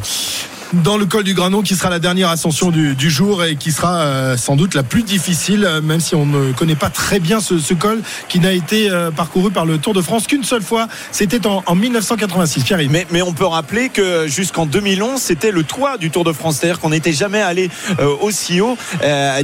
[0.73, 3.71] Dans le col du Granon qui sera la dernière ascension du, du jour et qui
[3.71, 7.19] sera euh, sans doute la plus difficile euh, même si on ne connaît pas très
[7.19, 10.43] bien ce, ce col qui n'a été euh, parcouru par le Tour de France qu'une
[10.43, 10.87] seule fois.
[11.11, 15.63] C'était en, en 1986 Pierre Mais, mais on peut rappeler que jusqu'en 2011, c'était le
[15.63, 17.69] toit du Tour de France, c'est-à-dire qu'on n'était jamais allé
[18.21, 18.77] aussi haut.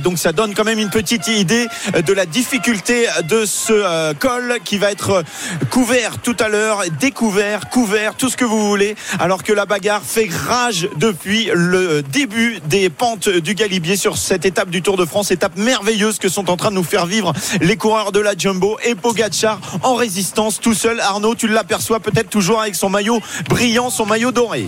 [0.04, 1.68] Donc ça donne quand même une petite idée
[2.06, 5.24] de la difficulté de ce col qui va être
[5.70, 10.04] couvert tout à l'heure, découvert, couvert, tout ce que vous voulez, alors que la bagarre
[10.04, 15.06] fait rage depuis le début des pentes du Galibier sur cette étape du Tour de
[15.06, 18.38] France, étape merveilleuse que sont en train de nous faire vivre les coureurs de la
[18.38, 21.00] Jumbo et Pogacar en résistance tout seul.
[21.00, 24.68] Arnaud, tu l'aperçois peut-être toujours avec son maillot brillant, son maillot doré.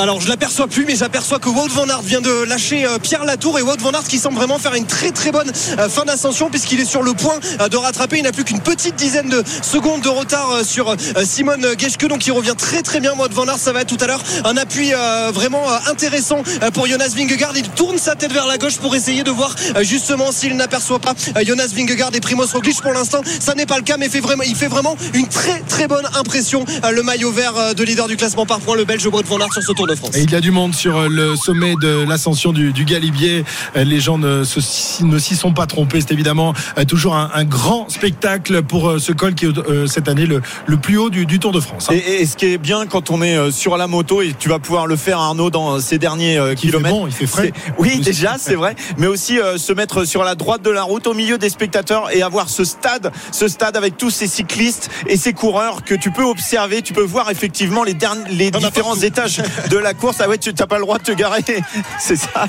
[0.00, 3.24] Alors je l'aperçois plus mais j'aperçois que Wout van Aert vient de lâcher euh, Pierre
[3.24, 6.04] Latour et Wout van Aert qui semble vraiment faire une très très bonne euh, fin
[6.04, 8.18] d'ascension puisqu'il est sur le point euh, de rattraper.
[8.18, 12.24] Il n'a plus qu'une petite dizaine de secondes de retard sur euh, Simon Geschke donc
[12.28, 13.58] il revient très très bien Wout van Aert.
[13.58, 14.92] Ça va être tout à l'heure un appui
[15.32, 17.56] vraiment intéressant pour Jonas Vingegaard.
[17.56, 21.14] Il tourne sa tête vers la gauche pour essayer de voir justement s'il n'aperçoit pas
[21.44, 22.80] Jonas Vingegaard et Primoz Roglic.
[22.80, 26.06] Pour l'instant ça n'est pas le cas mais il fait vraiment une très très bonne
[26.14, 29.52] impression le maillot vert de leader du classement par points le Belge Wout van Aert
[29.52, 30.16] sur ce Tour de France.
[30.16, 33.44] Et il y a du monde sur euh, le sommet de l'ascension du, du Galibier.
[33.76, 36.00] Euh, Les gens ne se- ne s'y sont pas trompés.
[36.00, 40.26] C'est évidemment euh, toujours un, un grand spectacle pour ce col qui est cette année
[40.26, 41.88] le, le plus haut du, du Tour de France.
[41.90, 41.94] hein.
[41.94, 44.58] Et, et ce qui est bien quand on est sur la moto et tu vas
[44.58, 46.94] pouvoir le faire Arnaud dans ces derniers euh, Qui fait kilomètres.
[46.94, 47.52] bon, il fait frais.
[47.78, 51.06] Oui déjà c'est vrai, mais aussi euh, se mettre sur la droite de la route
[51.06, 55.16] au milieu des spectateurs et avoir ce stade, ce stade avec tous ces cyclistes et
[55.16, 59.40] ces coureurs que tu peux observer, tu peux voir effectivement les derniers, les différents étages
[59.70, 60.16] de la course.
[60.20, 61.44] Ah ouais, tu n'as pas le droit de te garer,
[62.00, 62.46] c'est ça.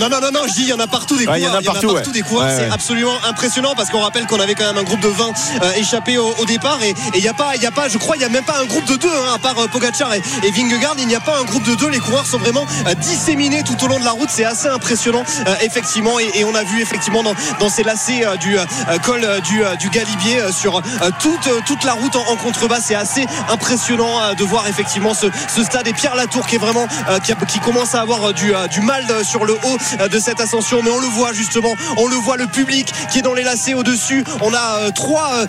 [0.00, 1.60] Non, non, non, non, je dis, il y en a partout des Ouais, coureurs.
[1.60, 2.02] il y en a partout, ouais.
[2.12, 2.22] des.
[2.22, 5.24] Ouais, c'est absolument impressionnant parce qu'on rappelle qu'on avait quand même un groupe de 20
[5.62, 6.78] euh, échappés au, au départ.
[6.82, 8.44] Et il n'y a pas, il y a pas, je crois, il n'y a même
[8.44, 10.94] pas un groupe de deux, hein, à part euh, Pogacar et, et Vingegaard.
[10.98, 11.88] Il n'y a pas un groupe de deux.
[11.88, 14.28] Les coureurs sont vraiment euh, disséminés tout au long de la route.
[14.30, 15.24] C'est assez impressionnant,
[15.62, 16.18] effectivement.
[16.20, 18.56] Et, et on a vu, effectivement, dans, dans ces lacets du
[19.04, 20.80] col du, du Galibier sur
[21.20, 22.80] toute, toute la route en, en contrebas.
[22.80, 25.85] C'est assez impressionnant de voir, effectivement, ce, ce stade.
[25.92, 29.04] Pierre Latour qui est vraiment, euh, qui, commence à avoir euh, du, euh, du mal
[29.24, 30.80] sur le haut de cette ascension.
[30.82, 31.74] Mais on le voit, justement.
[31.96, 34.24] On le voit, le public qui est dans les lacets au-dessus.
[34.42, 35.46] On a trois,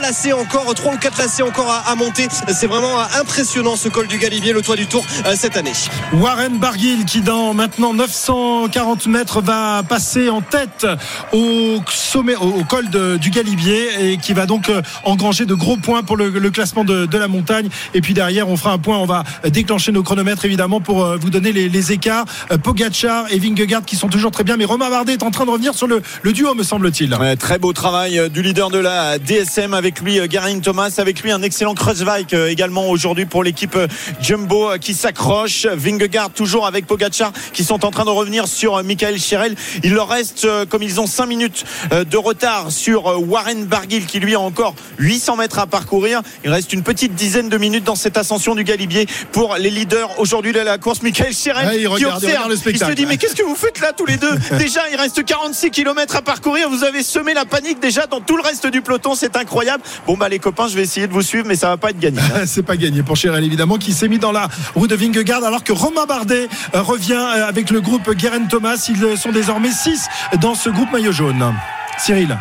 [0.00, 2.28] lacets encore, trois ou quatre lacets encore à, monter.
[2.48, 5.04] C'est vraiment impressionnant ce col du Galibier, le toit du Tour
[5.36, 5.72] cette année.
[6.12, 10.86] Warren Barguil qui dans maintenant 940 mètres va passer en tête
[11.32, 14.70] au sommet au, col du Galibier et qui va donc
[15.04, 18.56] engranger de gros points pour le, classement de, de la montagne et puis derrière on
[18.56, 19.24] fera un point on va
[19.64, 22.26] déclencher nos chronomètres évidemment pour euh, vous donner les, écarts.
[22.52, 25.46] Euh, Pogacar et Vingegaard qui sont toujours très bien mais Romain Bardet est en train
[25.46, 26.02] de revenir sur le,
[26.34, 27.16] duo me semble-t-il.
[27.38, 31.32] Très beau travail euh, du leader de la DSM avec lui Geraint Thomas avec lui
[31.32, 33.78] un excellent Kreuzweig également aujourd'hui pour l'équipe
[34.20, 35.64] Jumbo qui s'accroche.
[35.64, 40.10] Vingegaard toujours avec Pogacar qui sont en train de revenir sur Michael Chirel il leur
[40.10, 44.74] reste comme ils ont 5 minutes de retard sur Warren Barguil qui lui a encore
[44.98, 46.20] 800 mètres à parcourir.
[46.44, 50.18] Il reste une petite dizaine de minutes dans cette ascension du Galibier pour les leaders
[50.18, 52.94] aujourd'hui de la course Michael Chirel Ouais, il qui observe le il se spectacle.
[52.94, 56.16] dit mais qu'est-ce que vous faites là tous les deux Déjà, il reste 46 km
[56.16, 56.68] à parcourir.
[56.68, 59.14] Vous avez semé la panique déjà dans tout le reste du peloton.
[59.14, 59.82] C'est incroyable.
[60.06, 61.98] Bon, bah, les copains, je vais essayer de vous suivre, mais ça va pas être
[61.98, 62.18] gagné.
[62.20, 62.42] hein.
[62.46, 65.64] c'est pas gagné pour Chirel évidemment qui s'est mis dans la roue de Vingegaard alors
[65.64, 70.06] que Romain Bardet euh, revient euh, avec le groupe Guerin Thomas ils sont désormais 6
[70.40, 71.54] dans ce groupe maillot jaune
[71.98, 72.36] Cyril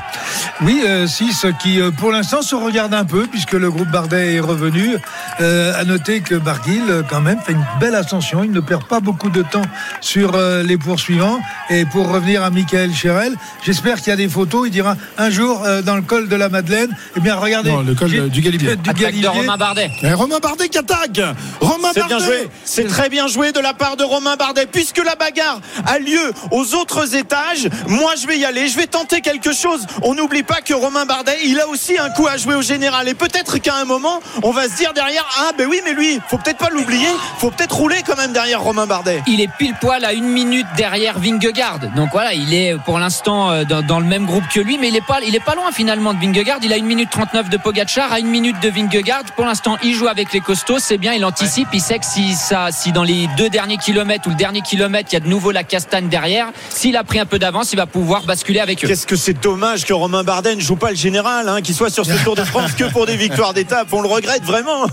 [0.61, 4.97] Oui, 6 qui pour l'instant se regarde un peu puisque le groupe Bardet est revenu.
[5.41, 8.43] Euh, à noter que Barguil quand même fait une belle ascension.
[8.43, 9.65] Il ne perd pas beaucoup de temps
[10.01, 11.39] sur les poursuivants.
[11.69, 14.67] Et pour revenir à Michael Chérel, j'espère qu'il y a des photos.
[14.67, 16.95] Il dira un jour dans le col de la Madeleine.
[17.15, 17.71] Eh bien, regardez.
[17.71, 18.75] Non, le col du Galibier.
[18.75, 19.23] Du Galibier.
[19.23, 19.91] de Romain Bardet.
[20.01, 21.19] Et Romain Bardet qui attaque.
[21.59, 22.49] Romain C'est bien joué.
[22.63, 24.67] C'est très bien joué de la part de Romain Bardet.
[24.67, 28.67] Puisque la bagarre a lieu aux autres étages, moi je vais y aller.
[28.67, 29.85] Je vais tenter quelque chose.
[30.01, 33.07] On n'oublie pas que Romain Bardet, il a aussi un coup à jouer au général.
[33.07, 36.19] Et peut-être qu'à un moment, on va se dire derrière, ah ben oui, mais lui,
[36.27, 37.07] faut peut-être pas l'oublier.
[37.37, 39.21] Faut peut-être rouler quand même derrière Romain Bardet.
[39.27, 41.79] Il est pile poil à une minute derrière Vingegaard.
[41.95, 44.95] Donc voilà, il est pour l'instant euh, dans, le même groupe que lui, mais il
[44.95, 46.59] est pas, il est pas loin finalement de Vingegaard.
[46.63, 49.23] Il a une minute 39 de Pogacar, à une minute de Vingegaard.
[49.35, 50.79] Pour l'instant, il joue avec les costauds.
[50.79, 51.67] C'est bien, il anticipe.
[51.73, 55.09] Il sait que si ça, si dans les deux derniers kilomètres ou le dernier kilomètre,
[55.11, 57.77] il y a de nouveau la castagne derrière, s'il a pris un peu d'avance, il
[57.77, 58.87] va pouvoir basculer avec eux.
[58.87, 61.89] Qu'est-ce que c'est dommage que Romain Bardet ne joue pas le général, hein, qu'il soit
[61.89, 63.87] sur ce Tour de France que pour des victoires d'étape.
[63.91, 64.87] On le regrette vraiment.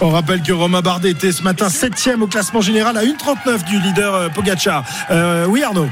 [0.00, 3.78] On rappelle que Romain Bardet était ce matin 7 au classement général à 1,39 du
[3.80, 4.84] leader euh, Pogacar.
[5.10, 5.88] Euh, oui Arnaud?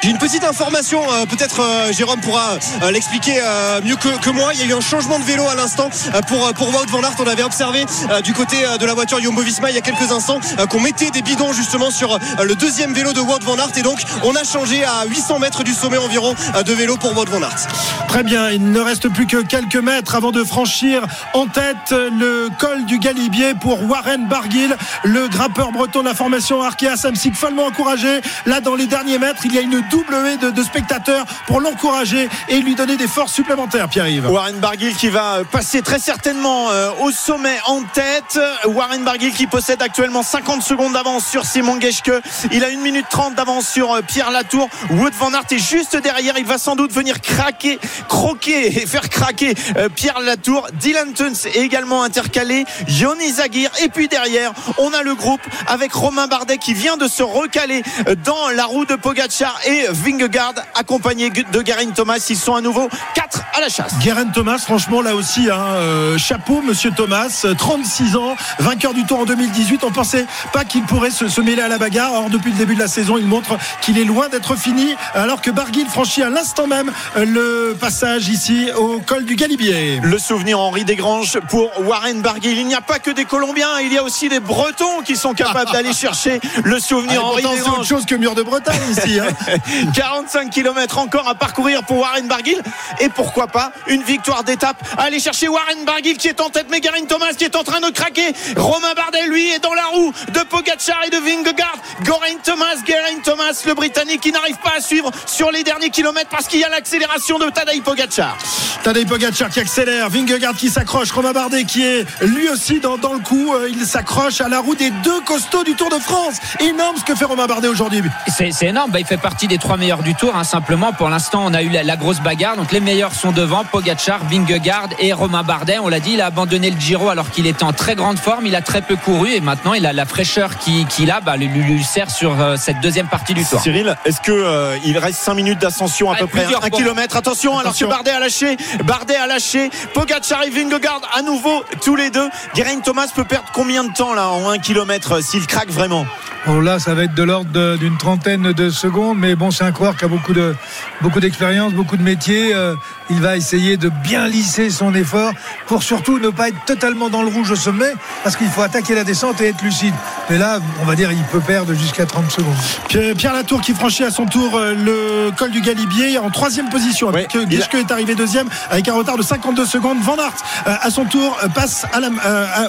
[0.00, 3.40] J'ai une petite information, euh, peut-être euh, Jérôme pourra euh, l'expliquer
[3.84, 4.52] mieux que, moi.
[4.54, 5.90] Il y a eu un changement de vélo à l'instant
[6.28, 7.14] pour, pour Wout van Aert.
[7.18, 7.84] On avait observé
[8.22, 11.22] du côté de la voiture Jumbo Visma il y a quelques instants qu'on mettait des
[11.22, 13.76] bidons justement sur le deuxième vélo de Wout van Aert.
[13.76, 16.34] Et donc on a changé à 800 mètres du sommet environ
[16.64, 17.66] de vélo pour Wout van Aert.
[18.08, 22.48] Très bien, il ne reste plus que quelques mètres avant de franchir en tête le
[22.58, 27.66] col du Galibier pour Warren Barguil, le grappeur breton de la formation Arkea Samsic, follement
[27.66, 28.20] encouragé.
[28.46, 32.28] Là dans les derniers mètres, il y a une double haie de, spectateurs pour l'encourager
[32.48, 34.30] et lui donner des forces supplémentaires, Pierre-Yves.
[34.30, 38.38] Warren Barguil qui va passer très certainement euh, au sommet en tête.
[38.66, 42.12] Warren Barguil qui possède actuellement 50 secondes d'avance sur Simon Geschke.
[42.52, 44.68] Il a 1 minute 30 d'avance sur euh, Pierre Latour.
[44.90, 46.34] Wood Van Aert est juste derrière.
[46.38, 50.66] Il va sans doute venir craquer, croquer et faire craquer euh, Pierre Latour.
[50.74, 52.64] Dylan Tuns est également intercalé.
[52.88, 53.70] Yoni Zagir.
[53.82, 57.82] Et puis derrière, on a le groupe avec Romain Bardet qui vient de se recaler
[58.24, 62.24] dans la roue de Pogachar et Vingegaard accompagné de Guerin Thomas.
[62.28, 63.98] Ils sont à nouveau 4 à la chasse.
[63.98, 69.20] Guerin Thomas, franchement, là aussi, hein, euh, chapeau, monsieur Thomas, 36 ans, vainqueur du Tour
[69.20, 69.84] en 2018.
[69.84, 72.12] On pensait pas qu'il pourrait se, mêler à la bagarre.
[72.14, 75.40] Or, depuis le début de la saison, il montre qu'il est loin d'être fini, alors
[75.40, 80.00] que Barguil franchit à l'instant même euh, le passage ici au col du Galibier.
[80.02, 82.58] Le souvenir Henri Desgranges pour Warren Barguil.
[82.58, 85.34] Il n'y a pas que des Colombiens, il y a aussi des Bretons qui sont
[85.34, 87.60] capables d'aller chercher le souvenir Henri Desgranges.
[87.64, 89.18] C'est autre chose que mur de Bretagne ici.
[89.20, 89.28] Hein.
[89.94, 92.60] 45 km encore à parcourir pour Warren Barguil.
[93.00, 96.80] Et pourquoi pas une victoire d'étape aller chercher Warren Barguil qui est en tête, mais
[96.80, 98.32] Garin Thomas qui est en train de craquer.
[98.56, 101.78] Romain Bardet, lui, est dans la roue de Pogacar et de Vingegaard.
[102.02, 106.30] Garin Thomas, Garin Thomas, le Britannique qui n'arrive pas à suivre sur les derniers kilomètres
[106.30, 108.36] parce qu'il y a l'accélération de Tadej Pogacar.
[108.82, 113.14] Tadej Pogacar qui accélère, Vingegaard qui s'accroche, Romain Bardet qui est lui aussi dans, dans
[113.14, 113.54] le coup.
[113.54, 116.36] Euh, il s'accroche à la roue des deux costauds du Tour de France.
[116.60, 118.02] Énorme ce que fait Romain Bardet aujourd'hui.
[118.28, 118.90] C'est énorme.
[118.90, 120.34] Bah, il fait partie des trois meilleurs du tour.
[120.34, 122.56] Hein, simplement, pour l'instant, on a eu la, grosse bagarre.
[122.56, 125.78] Donc les meilleurs sont devant Pogachar, Vingegaard et Romain Bardet.
[125.78, 128.46] On l'a dit, il a abandonné le Giro alors qu'il était en très grande forme.
[128.46, 131.48] Il a très peu couru et maintenant il a la fraîcheur qu'il a, bah, lui,
[131.48, 133.60] lui, sert sur euh, cette deuxième partie du tour.
[133.60, 137.16] Cyril, est-ce que euh, il reste 5 minutes d'ascension à peu près Un kilomètre.
[137.16, 138.56] Attention, alors que Bardet a lâché.
[138.84, 139.70] Bardet a lâché.
[139.94, 142.28] Pogachar et Vingegaard à nouveau tous les deux.
[142.54, 146.06] Geraint Thomas peut perdre combien de temps là en 1 km s'il craque vraiment?
[146.46, 149.72] Bon, là, ça va être de l'ordre d'une trentaine de secondes, mais bon, c'est un
[149.72, 150.54] coureur qui a beaucoup de
[151.00, 152.54] beaucoup d'expérience, beaucoup de métiers.
[152.54, 152.74] Euh,
[153.10, 155.32] il va essayer de bien lisser son effort
[155.66, 158.94] pour surtout ne pas être totalement dans le rouge au sommet, parce qu'il faut attaquer
[158.94, 159.94] la descente et être lucide.
[160.28, 163.16] Mais là, on va dire, il peut perdre jusqu'à 30 secondes.
[163.16, 167.08] Pierre Latour qui franchit à son tour euh, le col du Galibier en troisième position.
[167.08, 169.98] Avec est arrivé deuxième avec un retard de 52 secondes.
[170.02, 170.34] Van Aert
[170.66, 172.08] euh, à son tour passe à la,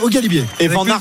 [0.02, 0.46] au Galibier.
[0.60, 1.00] Et Van Aert,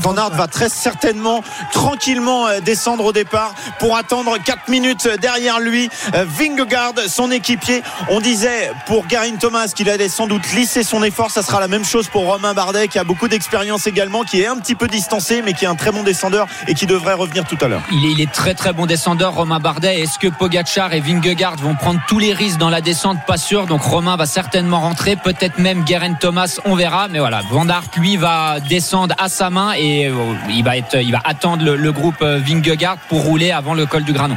[0.00, 5.88] Van Aert va très certainement tranquillement descendre au départ pour attendre 4 minutes derrière lui.
[6.12, 7.82] Vingegaard, son équipier.
[8.08, 11.30] On disait pour Garin Thomas qu'il allait sans doute lisser son effort.
[11.30, 14.46] Ça sera la même chose pour Romain Bardet qui a beaucoup d'expérience également, qui est
[14.46, 17.44] un petit peu distancé, mais qui est un très bon descendeur et qui devrait revenir
[17.44, 17.82] tout à l'heure.
[17.90, 20.00] Il est, très très bon descendeur, Romain Bardet.
[20.00, 23.18] Est-ce que Pogachar et Vingegaard vont prendre tous les risques dans la descente?
[23.26, 23.66] Pas sûr.
[23.66, 27.08] Donc Romain va certainement rentrer, peut-être même Garin Thomas, on verra.
[27.08, 30.14] Mais voilà, Van lui va descendre à sa main et euh,
[30.48, 33.86] il va être, il va attendre le, le groupe euh, Vingegaard pour rouler avant le
[33.86, 34.36] col du Granon.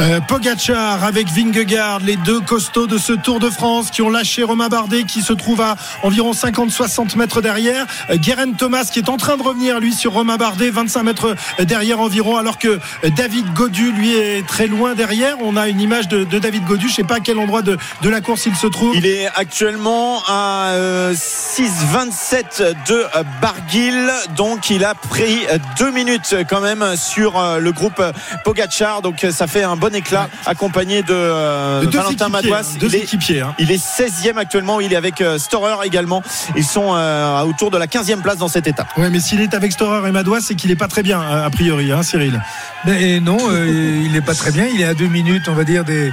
[0.00, 4.42] Euh, Pogacar avec Vingegaard, les deux costauds de ce Tour de France qui ont lâché
[4.42, 7.86] Romain Bardet qui se trouve à environ 50-60 mètres derrière.
[8.10, 11.36] Euh, Guérin Thomas qui est en train de revenir lui sur Romain Bardet, 25 mètres
[11.60, 12.78] derrière environ, alors que
[13.16, 15.36] David Godu lui est très loin derrière.
[15.40, 18.20] On a une image de, David Godu, je sais pas à quel endroit de, la
[18.20, 18.96] course il se trouve.
[18.96, 25.90] Il est actuellement à euh, 6,27 de euh, Barguil, donc il a pris euh, deux
[25.90, 28.12] minutes quand même sur euh, le groupe euh,
[28.44, 32.60] Pogachar, donc euh, ça fait un bon éclat accompagné de, euh, De deux Valentin Madouas.
[32.60, 33.40] hein, deux Il est- équipiers.
[33.40, 33.54] hein.
[33.58, 36.22] Il est 16e actuellement, il est avec euh, Storer également.
[36.56, 38.86] Ils sont euh, autour de la 15e place dans cette étape.
[38.96, 41.50] Ouais, mais s'il est avec Storer et Madouas, c'est qu'il est pas très bien a
[41.50, 42.40] priori, hein, Cyril.
[42.84, 44.66] Mais non, euh, il n'est pas très bien.
[44.72, 46.12] Il est à deux minutes, on va dire, des,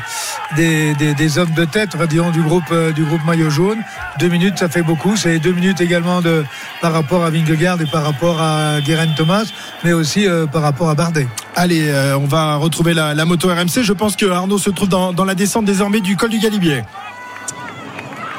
[0.56, 3.80] des, des, des hommes de tête, va dire, du groupe, euh, du groupe maillot jaune.
[4.20, 5.16] Deux minutes, ça fait beaucoup.
[5.16, 6.44] C'est deux minutes également de,
[6.82, 9.46] par rapport à Vingegaard et par rapport à Guérin Thomas,
[9.84, 11.28] mais aussi euh, par rapport à Bardet.
[11.56, 13.84] Allez, euh, on va retrouver la, la moto RMC.
[13.84, 16.84] Je pense que Arnaud se trouve dans, dans la descente désormais du col du Galibier.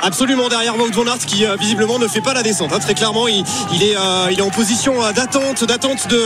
[0.02, 2.72] Absolument derrière Wout van Aert qui euh, visiblement ne fait pas la descente.
[2.72, 2.78] hein.
[2.78, 6.20] Très clairement, il, il est, euh, il est en position euh, d'attente, d'attente de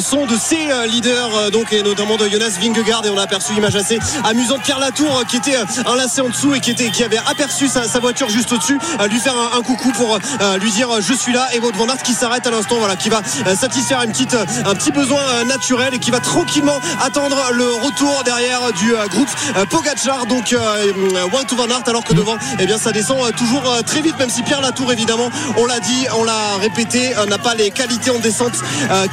[0.00, 3.04] son de ses leaders, donc et notamment de Jonas Vingegaard.
[3.06, 4.62] Et on a aperçu image assez amusante.
[4.62, 5.56] Pierre Latour qui était
[5.86, 9.18] enlacé en dessous et qui était, qui avait aperçu sa, sa voiture juste au-dessus, lui
[9.18, 10.18] faire un, coucou pour
[10.60, 11.48] lui dire je suis là.
[11.54, 13.22] Et Wout van Aert qui s'arrête à l'instant, voilà, qui va
[13.54, 18.72] satisfaire une petite, un petit besoin naturel et qui va tranquillement attendre le retour derrière
[18.72, 19.30] du groupe
[19.70, 20.26] Pogacar.
[20.26, 20.54] Donc
[21.32, 24.18] Wout van Aert alors que devant, eh bien ça descend euh, toujours euh, très vite,
[24.18, 27.70] même si Pierre Latour évidemment, on l'a dit, on l'a répété, euh, n'a pas les
[27.70, 28.54] qualités en descente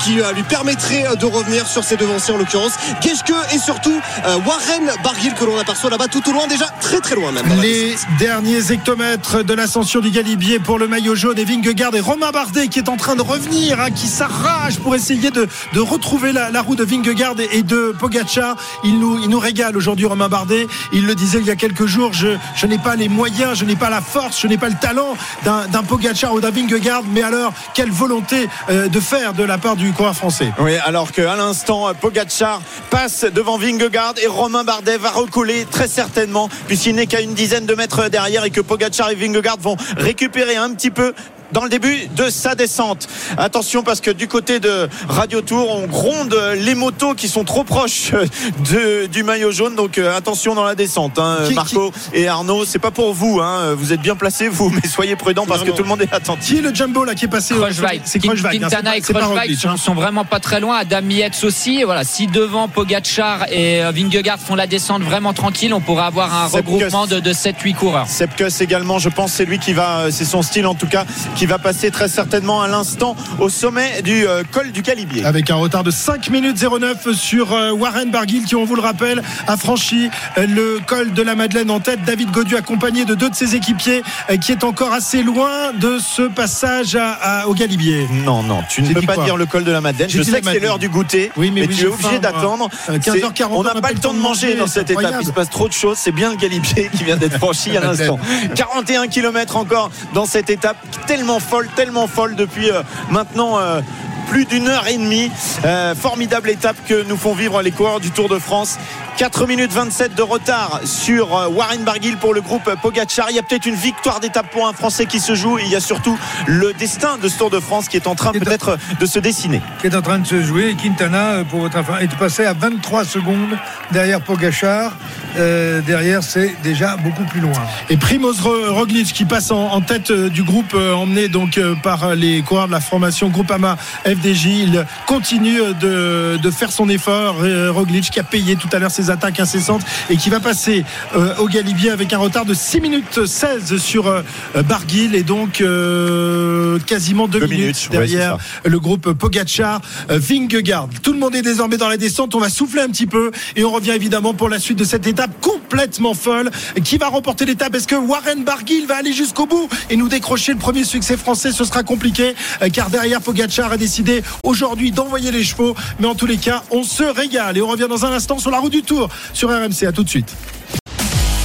[0.03, 2.73] qui lui permettraient de revenir sur ses devanciers en l'occurrence.
[3.01, 3.99] Geschke et surtout
[4.45, 7.45] Warren Barguil que l'on aperçoit là-bas tout au loin, déjà très très loin même.
[7.61, 12.31] Les derniers hectomètres de l'ascension du Galibier pour le maillot jaune et Vingegaard et Romain
[12.31, 16.31] Bardet qui est en train de revenir, hein, qui s'arrache pour essayer de, de retrouver
[16.31, 18.55] la, la roue de Vingegaard et, et de Pogacar.
[18.83, 20.67] Il nous, il nous régale aujourd'hui Romain Bardet.
[20.93, 23.65] Il le disait il y a quelques jours, je, je n'ai pas les moyens, je
[23.65, 27.21] n'ai pas la force, je n'ai pas le talent d'un Pogacar ou d'un Vingegaard, mais
[27.21, 30.51] alors quelle volonté euh, de faire de la part du coureur français.
[30.59, 36.49] Oui, alors qu'à l'instant, Pogacar passe devant Vingegaard et Romain Bardet va recoller très certainement,
[36.67, 40.55] puisqu'il n'est qu'à une dizaine de mètres derrière et que Pogacar et Vingegaard vont récupérer
[40.55, 41.13] un petit peu
[41.53, 43.07] dans le début de sa descente.
[43.37, 47.63] Attention parce que du côté de Radio Tour, on gronde les motos qui sont trop
[47.63, 48.11] proches
[48.71, 49.75] de, du maillot jaune.
[49.75, 51.19] Donc euh, attention dans la descente.
[51.19, 51.37] hein.
[51.47, 53.39] Qui- Marco et Arnaud, c'est pas pour vous.
[53.41, 53.73] hein.
[53.77, 55.77] Vous êtes bien placés vous, mais soyez prudents parce Non, que non.
[55.77, 56.47] tout le monde est attentif.
[56.49, 58.01] Qui est le jumbo là qui est passé au- Kreuzweig.
[58.05, 59.77] C'est hein, Quintana pas- et Kreuzweig sont, hein.
[59.77, 60.77] sont vraiment pas très loin.
[60.77, 61.83] Adam Yates aussi.
[61.83, 66.33] Voilà, si devant Pogachar et euh, Vingegaard font la descente vraiment tranquille, on pourrait avoir
[66.33, 67.11] un Sepp regroupement Kuss.
[67.11, 68.07] de, de 7-8 coureurs.
[68.07, 71.05] Sepkus également, je pense, c'est lui qui va, euh, c'est son style en tout cas,
[71.35, 75.25] qui va passer très certainement à l'instant au sommet du euh, col du Calibier.
[75.25, 78.81] avec un retard de 5 minutes 09 sur euh, Warren Barguil qui on vous le
[78.81, 83.15] rappelle a franchi euh, le col de la Madeleine en tête David Godu accompagné de
[83.15, 84.03] deux de ses équipiers
[84.41, 88.81] qui est encore assez loin de ce passage à- à- au Galibier Non, non, tu
[88.81, 90.09] ne peux pas dire le col de la Madeleine.
[90.09, 92.69] Je sais que c'est l'heure du goûter, Oui, mais mais, oui, tu es obligé d'attendre.
[92.85, 95.13] C'est- 15h40, on n'a pas le temps de manger dans cette étape.
[95.21, 95.97] Il se passe trop de choses.
[95.99, 98.19] C'est bien le Galibier qui vient d'être franchi à l'instant.
[98.55, 100.77] 41 km encore dans cette étape
[101.07, 103.59] tellement folle, tellement folle depuis euh, maintenant.
[103.59, 103.81] euh,
[104.29, 105.29] plus d'une heure et demie.
[105.65, 108.77] Euh, formidable étape que nous font vivre les coureurs du Tour de France.
[109.17, 113.27] 4 minutes 27 de retard sur Warren Barguil pour le groupe Pogachar.
[113.29, 115.59] Il y a peut-être une victoire d'étape pour un Français qui se joue.
[115.59, 116.17] Il y a surtout
[116.47, 119.61] le destin de ce Tour de France qui est en train peut-être de se dessiner.
[119.81, 120.77] qui est en train de se jouer.
[120.81, 123.57] Quintana, pour votre info, est passé à 23 secondes
[123.91, 124.93] derrière Pogachar.
[125.37, 127.53] Euh, derrière, c'est déjà beaucoup plus loin.
[127.89, 131.57] et Primoz Ro- Roglic qui passe en, en tête euh, du groupe euh, emmené donc
[131.57, 136.89] euh, par les coureurs de la formation Groupama FDJ il continue de, de faire son
[136.89, 137.37] effort.
[137.43, 140.83] Euh, Roglic qui a payé tout à l'heure ses attaques incessantes et qui va passer
[141.15, 144.21] euh, au Galibier avec un retard de 6 minutes 16 sur euh,
[144.67, 150.89] Barguil et donc euh, quasiment 2 Deux minutes, ouais, derrière le groupe Pogacar euh, Vingegaard.
[151.01, 152.35] Tout le monde est désormais dans la descente.
[152.35, 155.07] On va souffler un petit peu et on revient évidemment pour la suite de cette
[155.07, 156.51] étape complètement folle
[156.83, 160.53] qui va remporter l'étape est-ce que Warren Barguil va aller jusqu'au bout et nous décrocher
[160.53, 161.51] le premier succès français?
[161.51, 165.75] Ce sera compliqué euh, car derrière Pogacar a décidé aujourd'hui d'envoyer les chevaux.
[165.99, 168.51] Mais en tous les cas on se régale et on revient dans un instant sur
[168.51, 170.33] la route du Tour sur RMC à tout de suite.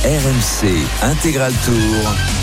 [0.04, 0.68] RMC
[1.02, 2.35] Intégral Tour.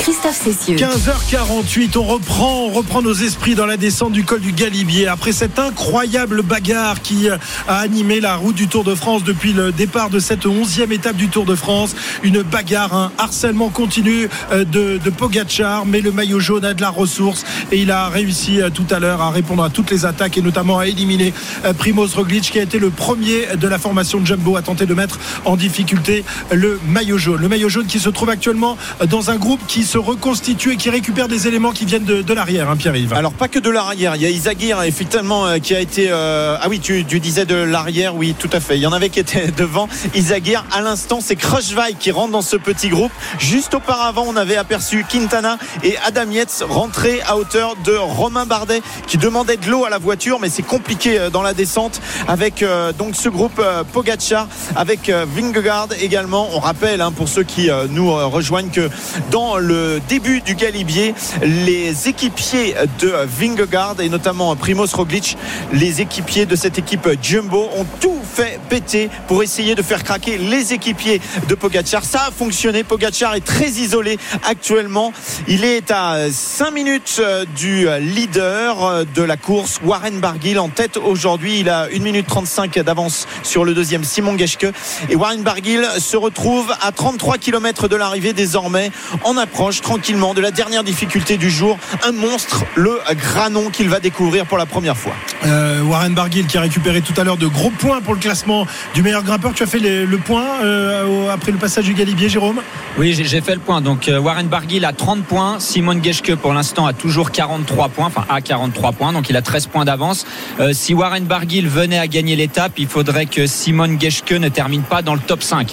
[0.00, 0.76] Christophe Cessieux.
[0.76, 5.32] 15h48, on reprend, on reprend nos esprits dans la descente du col du Galibier après
[5.32, 10.08] cette incroyable bagarre qui a animé la route du Tour de France depuis le départ
[10.08, 11.94] de cette onzième étape du Tour de France.
[12.22, 16.80] Une bagarre, un harcèlement continu euh, de, de Pogacar, mais le maillot jaune a de
[16.80, 20.06] la ressource et il a réussi euh, tout à l'heure à répondre à toutes les
[20.06, 21.34] attaques et notamment à éliminer
[21.66, 24.86] euh, Primoz Roglic qui a été le premier de la formation de Jumbo à tenter
[24.86, 27.42] de mettre en difficulté le maillot jaune.
[27.42, 30.88] Le maillot jaune qui se trouve actuellement dans un groupe qui se reconstitue et qui
[30.88, 33.12] récupère des éléments qui viennent de, l'arrière, hein, Pierre-Yves.
[33.12, 36.56] Alors pas que de l'arrière, il y a Isagir effectivement euh, qui a été euh,
[36.60, 38.76] ah oui tu, disais de l'arrière oui tout à fait.
[38.76, 39.88] Il y en avait qui étaient devant.
[40.14, 43.10] Isagir à l'instant c'est Crushvai qui rentre dans ce petit groupe.
[43.40, 48.82] Juste auparavant on avait aperçu Quintana et Adam Yates rentrer à hauteur de Romain Bardet
[49.08, 52.64] qui demandait de l'eau à la voiture mais c'est compliqué euh, dans la descente avec
[52.96, 53.60] donc ce groupe
[53.92, 56.48] Pogacar avec Vingegaard également.
[56.52, 58.88] On rappelle hein, pour ceux qui nous rejoignent que
[59.32, 65.36] dans le début du Galibier les équipiers de Vingegaard et notamment Primoz Roglic
[65.72, 70.38] les équipiers de cette équipe Jumbo ont tout fait péter pour essayer de faire craquer
[70.38, 72.04] les équipiers de Pogacar.
[72.04, 72.84] Ça a fonctionné.
[72.84, 75.12] Pogacar est très isolé actuellement.
[75.48, 79.80] Il est à 5 minutes euh, du leader euh, de la course.
[79.84, 81.60] Warren Barguil en tête aujourd'hui.
[81.60, 84.66] Il a 1 minute 35 d'avance sur le deuxième Simon Geschke.
[85.08, 88.90] Et Warren Barguil se retrouve à 33 km de l'arrivée désormais
[89.24, 90.34] en approche tranquillement.
[90.34, 94.66] De la dernière difficulté du jour un monstre le granon qu'il va découvrir pour la
[94.66, 95.14] première fois.
[95.46, 98.66] Euh, Warren Barguil qui a récupéré tout à l'heure de gros points pour le classement
[98.94, 99.52] du meilleur grimpeur.
[99.54, 102.60] Tu as fait les- le point euh, après le passage du Galibier, Jérôme?
[102.98, 103.80] Oui, j'ai fait le point.
[103.80, 105.58] Donc euh, Warren Barguil a 30 points.
[105.60, 109.42] Simon Geschke pour l'instant a toujours 43 points, enfin a 43 points, donc il a
[109.42, 110.26] 13 points d'avance.
[110.58, 114.82] Euh, si Warren Barguil venait à gagner l'étape, il faudrait que Simon Geschke ne termine
[114.82, 115.72] pas dans le top 5.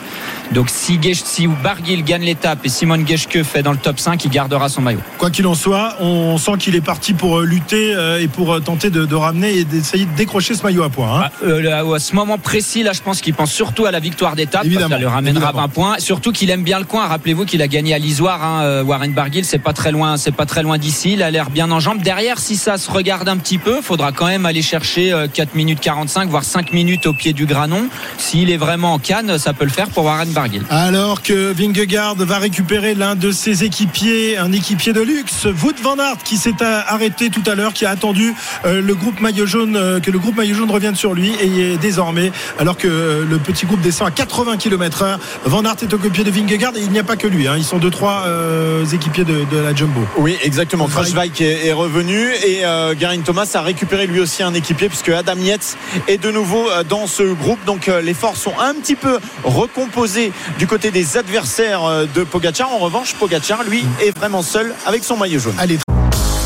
[0.54, 4.24] Donc si, Gesch- si Barguil gagne l'étape et Simon Geschke fait dans le top 5,
[4.24, 5.00] il gardera son maillot.
[5.18, 8.54] Quoi qu'il en soit, on sent qu'il est parti pour euh, lutter euh, et pour
[8.54, 11.22] euh, tenter de, de ramener et d'essayer de décrocher ce maillot à points.
[11.22, 11.30] hein.
[11.42, 14.36] Ah, euh, à ce moment précis, là, je pense qu'il pense surtout à la victoire
[14.36, 14.64] d'étape.
[14.64, 15.52] Ça lui ramènera évidemment.
[15.54, 15.96] 20 points.
[16.00, 17.08] Surtout qu'il aime bien le coin.
[17.08, 18.44] Rappelez-vous qu'il a gagné à l'Isoire.
[18.44, 21.14] hein, euh, Warren Barguil, c'est pas très loin, c'est pas très loin d'ici.
[21.14, 22.02] Il a l'air bien en jambes.
[22.02, 25.56] Derrière, si ça se regarde un petit peu, faudra quand même aller chercher euh, 4
[25.56, 27.88] minutes 45, voire 5 minutes au pied du Granon.
[28.18, 30.62] S'il est vraiment en canne, ça peut le faire pour Warren Barguil.
[30.70, 35.98] Alors que Vingegaard va récupérer l'un de ses équipiers, un équipier de luxe, Wout van
[35.98, 38.34] Aert, qui s'est euh, arrêté tout à l'heure, qui a attendu
[38.66, 41.74] euh, le groupe maillot jaune, euh, que le groupe maillot jaune revienne sur lui et
[41.74, 45.94] est désormais, alors que euh, le petit groupe descend à 80 km/h, Van Aert est
[45.94, 47.48] au pied de Vingegaard et il n'y a pas que lui.
[47.48, 47.56] hein.
[47.58, 50.02] ils sont deux trois euh, équipiers de, de la Jumbo.
[50.18, 50.88] Oui, exactement.
[50.88, 55.10] Crushvike est, est revenu et euh, Garin Thomas a récupéré lui aussi un équipier puisque
[55.10, 55.78] Adam Yates
[56.08, 57.64] est de nouveau dans ce groupe.
[57.66, 61.82] Donc euh, les forces sont un petit peu recomposées du côté des adversaires
[62.14, 62.72] de Pogacar.
[62.72, 65.56] En revanche, Pogacar, lui, est vraiment seul avec son maillot jaune.
[65.58, 65.78] Allez,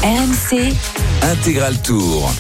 [0.03, 0.73] RMC,
[1.23, 2.31] Intégral Tour.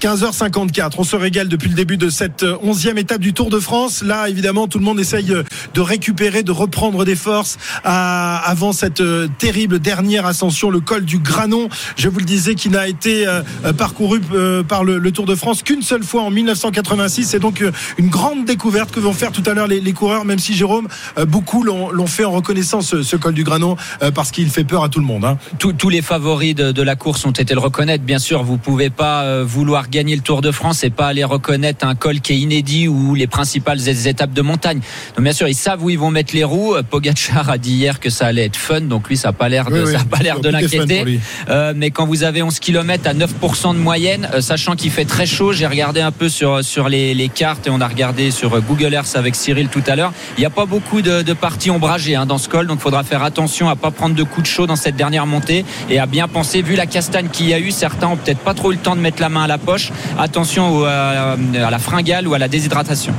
[0.00, 0.92] 15h54.
[0.98, 4.02] On se régale depuis le début de cette euh, onzième étape du Tour de France.
[4.02, 5.42] Là, évidemment, tout le monde essaye euh,
[5.74, 11.18] de récupérer, de reprendre des forces avant cette euh, terrible dernière ascension, le col du
[11.18, 11.68] Granon.
[11.96, 15.34] Je vous le disais, qui n'a été euh, euh, parcouru euh, par le, Tour de
[15.34, 17.24] France qu'une seule fois en 1986.
[17.24, 20.38] C'est donc euh, une grande découverte que vont faire tout à l'heure les, coureurs, même
[20.38, 20.88] si Jérôme,
[21.18, 24.82] euh, beaucoup l'ont fait en reconnaissant ce, col du Granon euh, parce qu'il fait peur
[24.84, 25.24] à tout le monde.
[25.24, 25.38] hein.
[25.58, 28.02] Tous- les favoris de, de la course ont été le reconnaître.
[28.02, 29.44] Bien sûr, vous pouvez pas euh,
[29.86, 32.88] vouloir gagner le Tour de France et pas aller reconnaître un col qui est inédit
[32.88, 34.80] ou les principales étapes de montagne.
[35.16, 36.74] Donc bien sûr, ils savent où ils vont mettre les roues.
[36.74, 39.48] Euh, Pogacar a dit hier que ça allait être fun, donc lui, ça a pas
[39.48, 39.92] l'air de, Oui, oui.
[39.92, 41.20] ça a pas l'air de l'inquiéter.
[41.48, 45.04] Euh, mais quand vous avez 11 km à 9% de moyenne, euh, sachant qu'il fait
[45.04, 48.30] très chaud, j'ai regardé un peu sur, sur les, les cartes et on a regardé
[48.30, 50.12] sur Google Earth avec Cyril tout à l'heure.
[50.36, 52.82] Il n'y a pas beaucoup de, de parties ombragées hein, dans ce col, donc il
[52.82, 55.98] faudra faire attention à pas prendre de coups de chaud dans cette dernière montée et
[55.98, 58.72] à bien penser, vu la castagne qu'il y a eu, certains ont peut-être pas trop
[58.72, 59.75] eu le temps de mettre la main à la poche.
[60.18, 63.12] Attention euh, à la fringale ou à la déshydratation.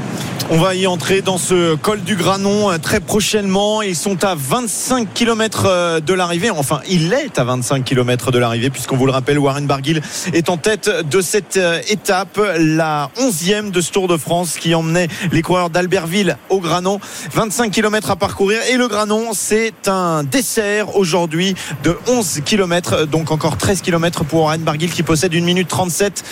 [0.49, 3.81] On va y entrer dans ce col du Granon euh, très prochainement.
[3.81, 6.49] Ils sont à 25 km de l'arrivée.
[6.49, 10.01] Enfin, il est à 25 km de l'arrivée, puisqu'on vous le rappelle, Warren Barguil
[10.31, 14.73] est en tête de cette euh, étape, la 11e de ce Tour de France qui
[14.73, 17.01] emmenait les coureurs d'Albertville au Granon.
[17.33, 18.59] 25 km à parcourir.
[18.71, 23.05] Et le Granon, c'est un dessert aujourd'hui de 11 km.
[23.05, 26.23] Donc encore 13 km pour Warren Barguil qui possède 1 minute 37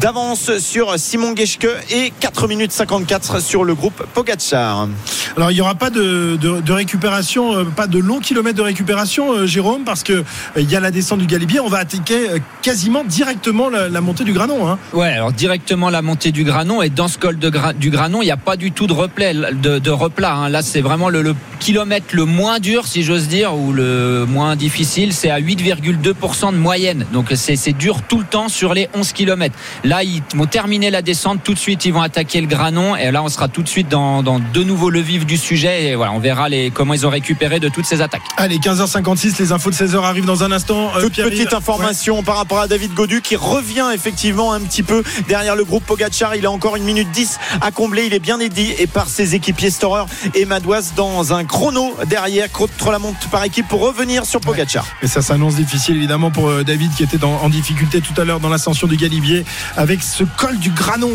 [0.00, 4.88] d'avance sur Simon Geschke et 4 minutes 54 sur le groupe Pogacar.
[5.36, 8.62] Alors il n'y aura pas de, de- de récupération, euh, pas de longs kilomètres de
[8.62, 10.22] récupération, euh, Jérôme, parce que euh,
[10.56, 11.60] il y a la descente du Galibier.
[11.60, 12.26] On va attaquer
[12.62, 14.68] quasiment directement la, la montée du Granon.
[14.68, 14.78] hein.
[14.92, 18.22] Ouais, alors directement la montée du Granon et dans ce col de Gra- du Granon,
[18.22, 19.32] il n'y a pas du tout de replat.
[19.34, 20.48] De, de replat hein.
[20.48, 24.56] Là, c'est vraiment le, le kilomètre le moins dur, si j'ose dire, ou le moins
[24.56, 25.12] difficile.
[25.12, 27.06] C'est à 8,2% de moyenne.
[27.12, 29.53] Donc c'est c'est dur tout le temps sur les 11 kilomètres.
[29.84, 31.84] Là, ils vont terminer la descente tout de suite.
[31.84, 34.62] Ils vont attaquer le Granon et là, on sera tout de suite dans, dans de
[34.64, 35.84] nouveau le vif du sujet.
[35.86, 38.22] Et voilà, on verra les, comment ils ont récupéré de toutes ces attaques.
[38.36, 40.90] Allez, 15h56, les infos de 16h arrivent dans un instant.
[40.96, 45.02] Euh, Toute petite information par rapport à David Godu qui revient effectivement un petit peu
[45.28, 46.34] derrière le groupe Pogachar.
[46.36, 48.04] Il a encore une minute 10 à combler.
[48.06, 52.50] Il est bien aidé et par ses équipiers Storer et Madouas dans un chrono derrière
[52.50, 54.86] contre la montre par équipe pour revenir sur Pogachar.
[55.02, 58.24] Et ça s'annonce difficile évidemment pour euh, David qui était dans- en difficulté tout à
[58.24, 59.43] l'heure dans l'ascension du Galibier
[59.76, 61.10] avec ce col du Granon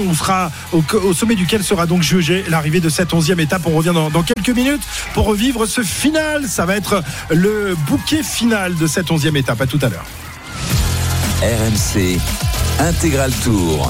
[0.72, 3.62] au, sommet duquel sera donc jugé l'arrivée de cette onzième étape.
[3.66, 6.48] On revient dans, dans quelques minutes pour revivre ce final.
[6.48, 9.62] Ça va être le bouquet final de cette onzième étape.
[9.62, 10.06] À tout à l'heure.
[11.42, 12.20] RMC
[12.80, 13.88] Intégral Tour.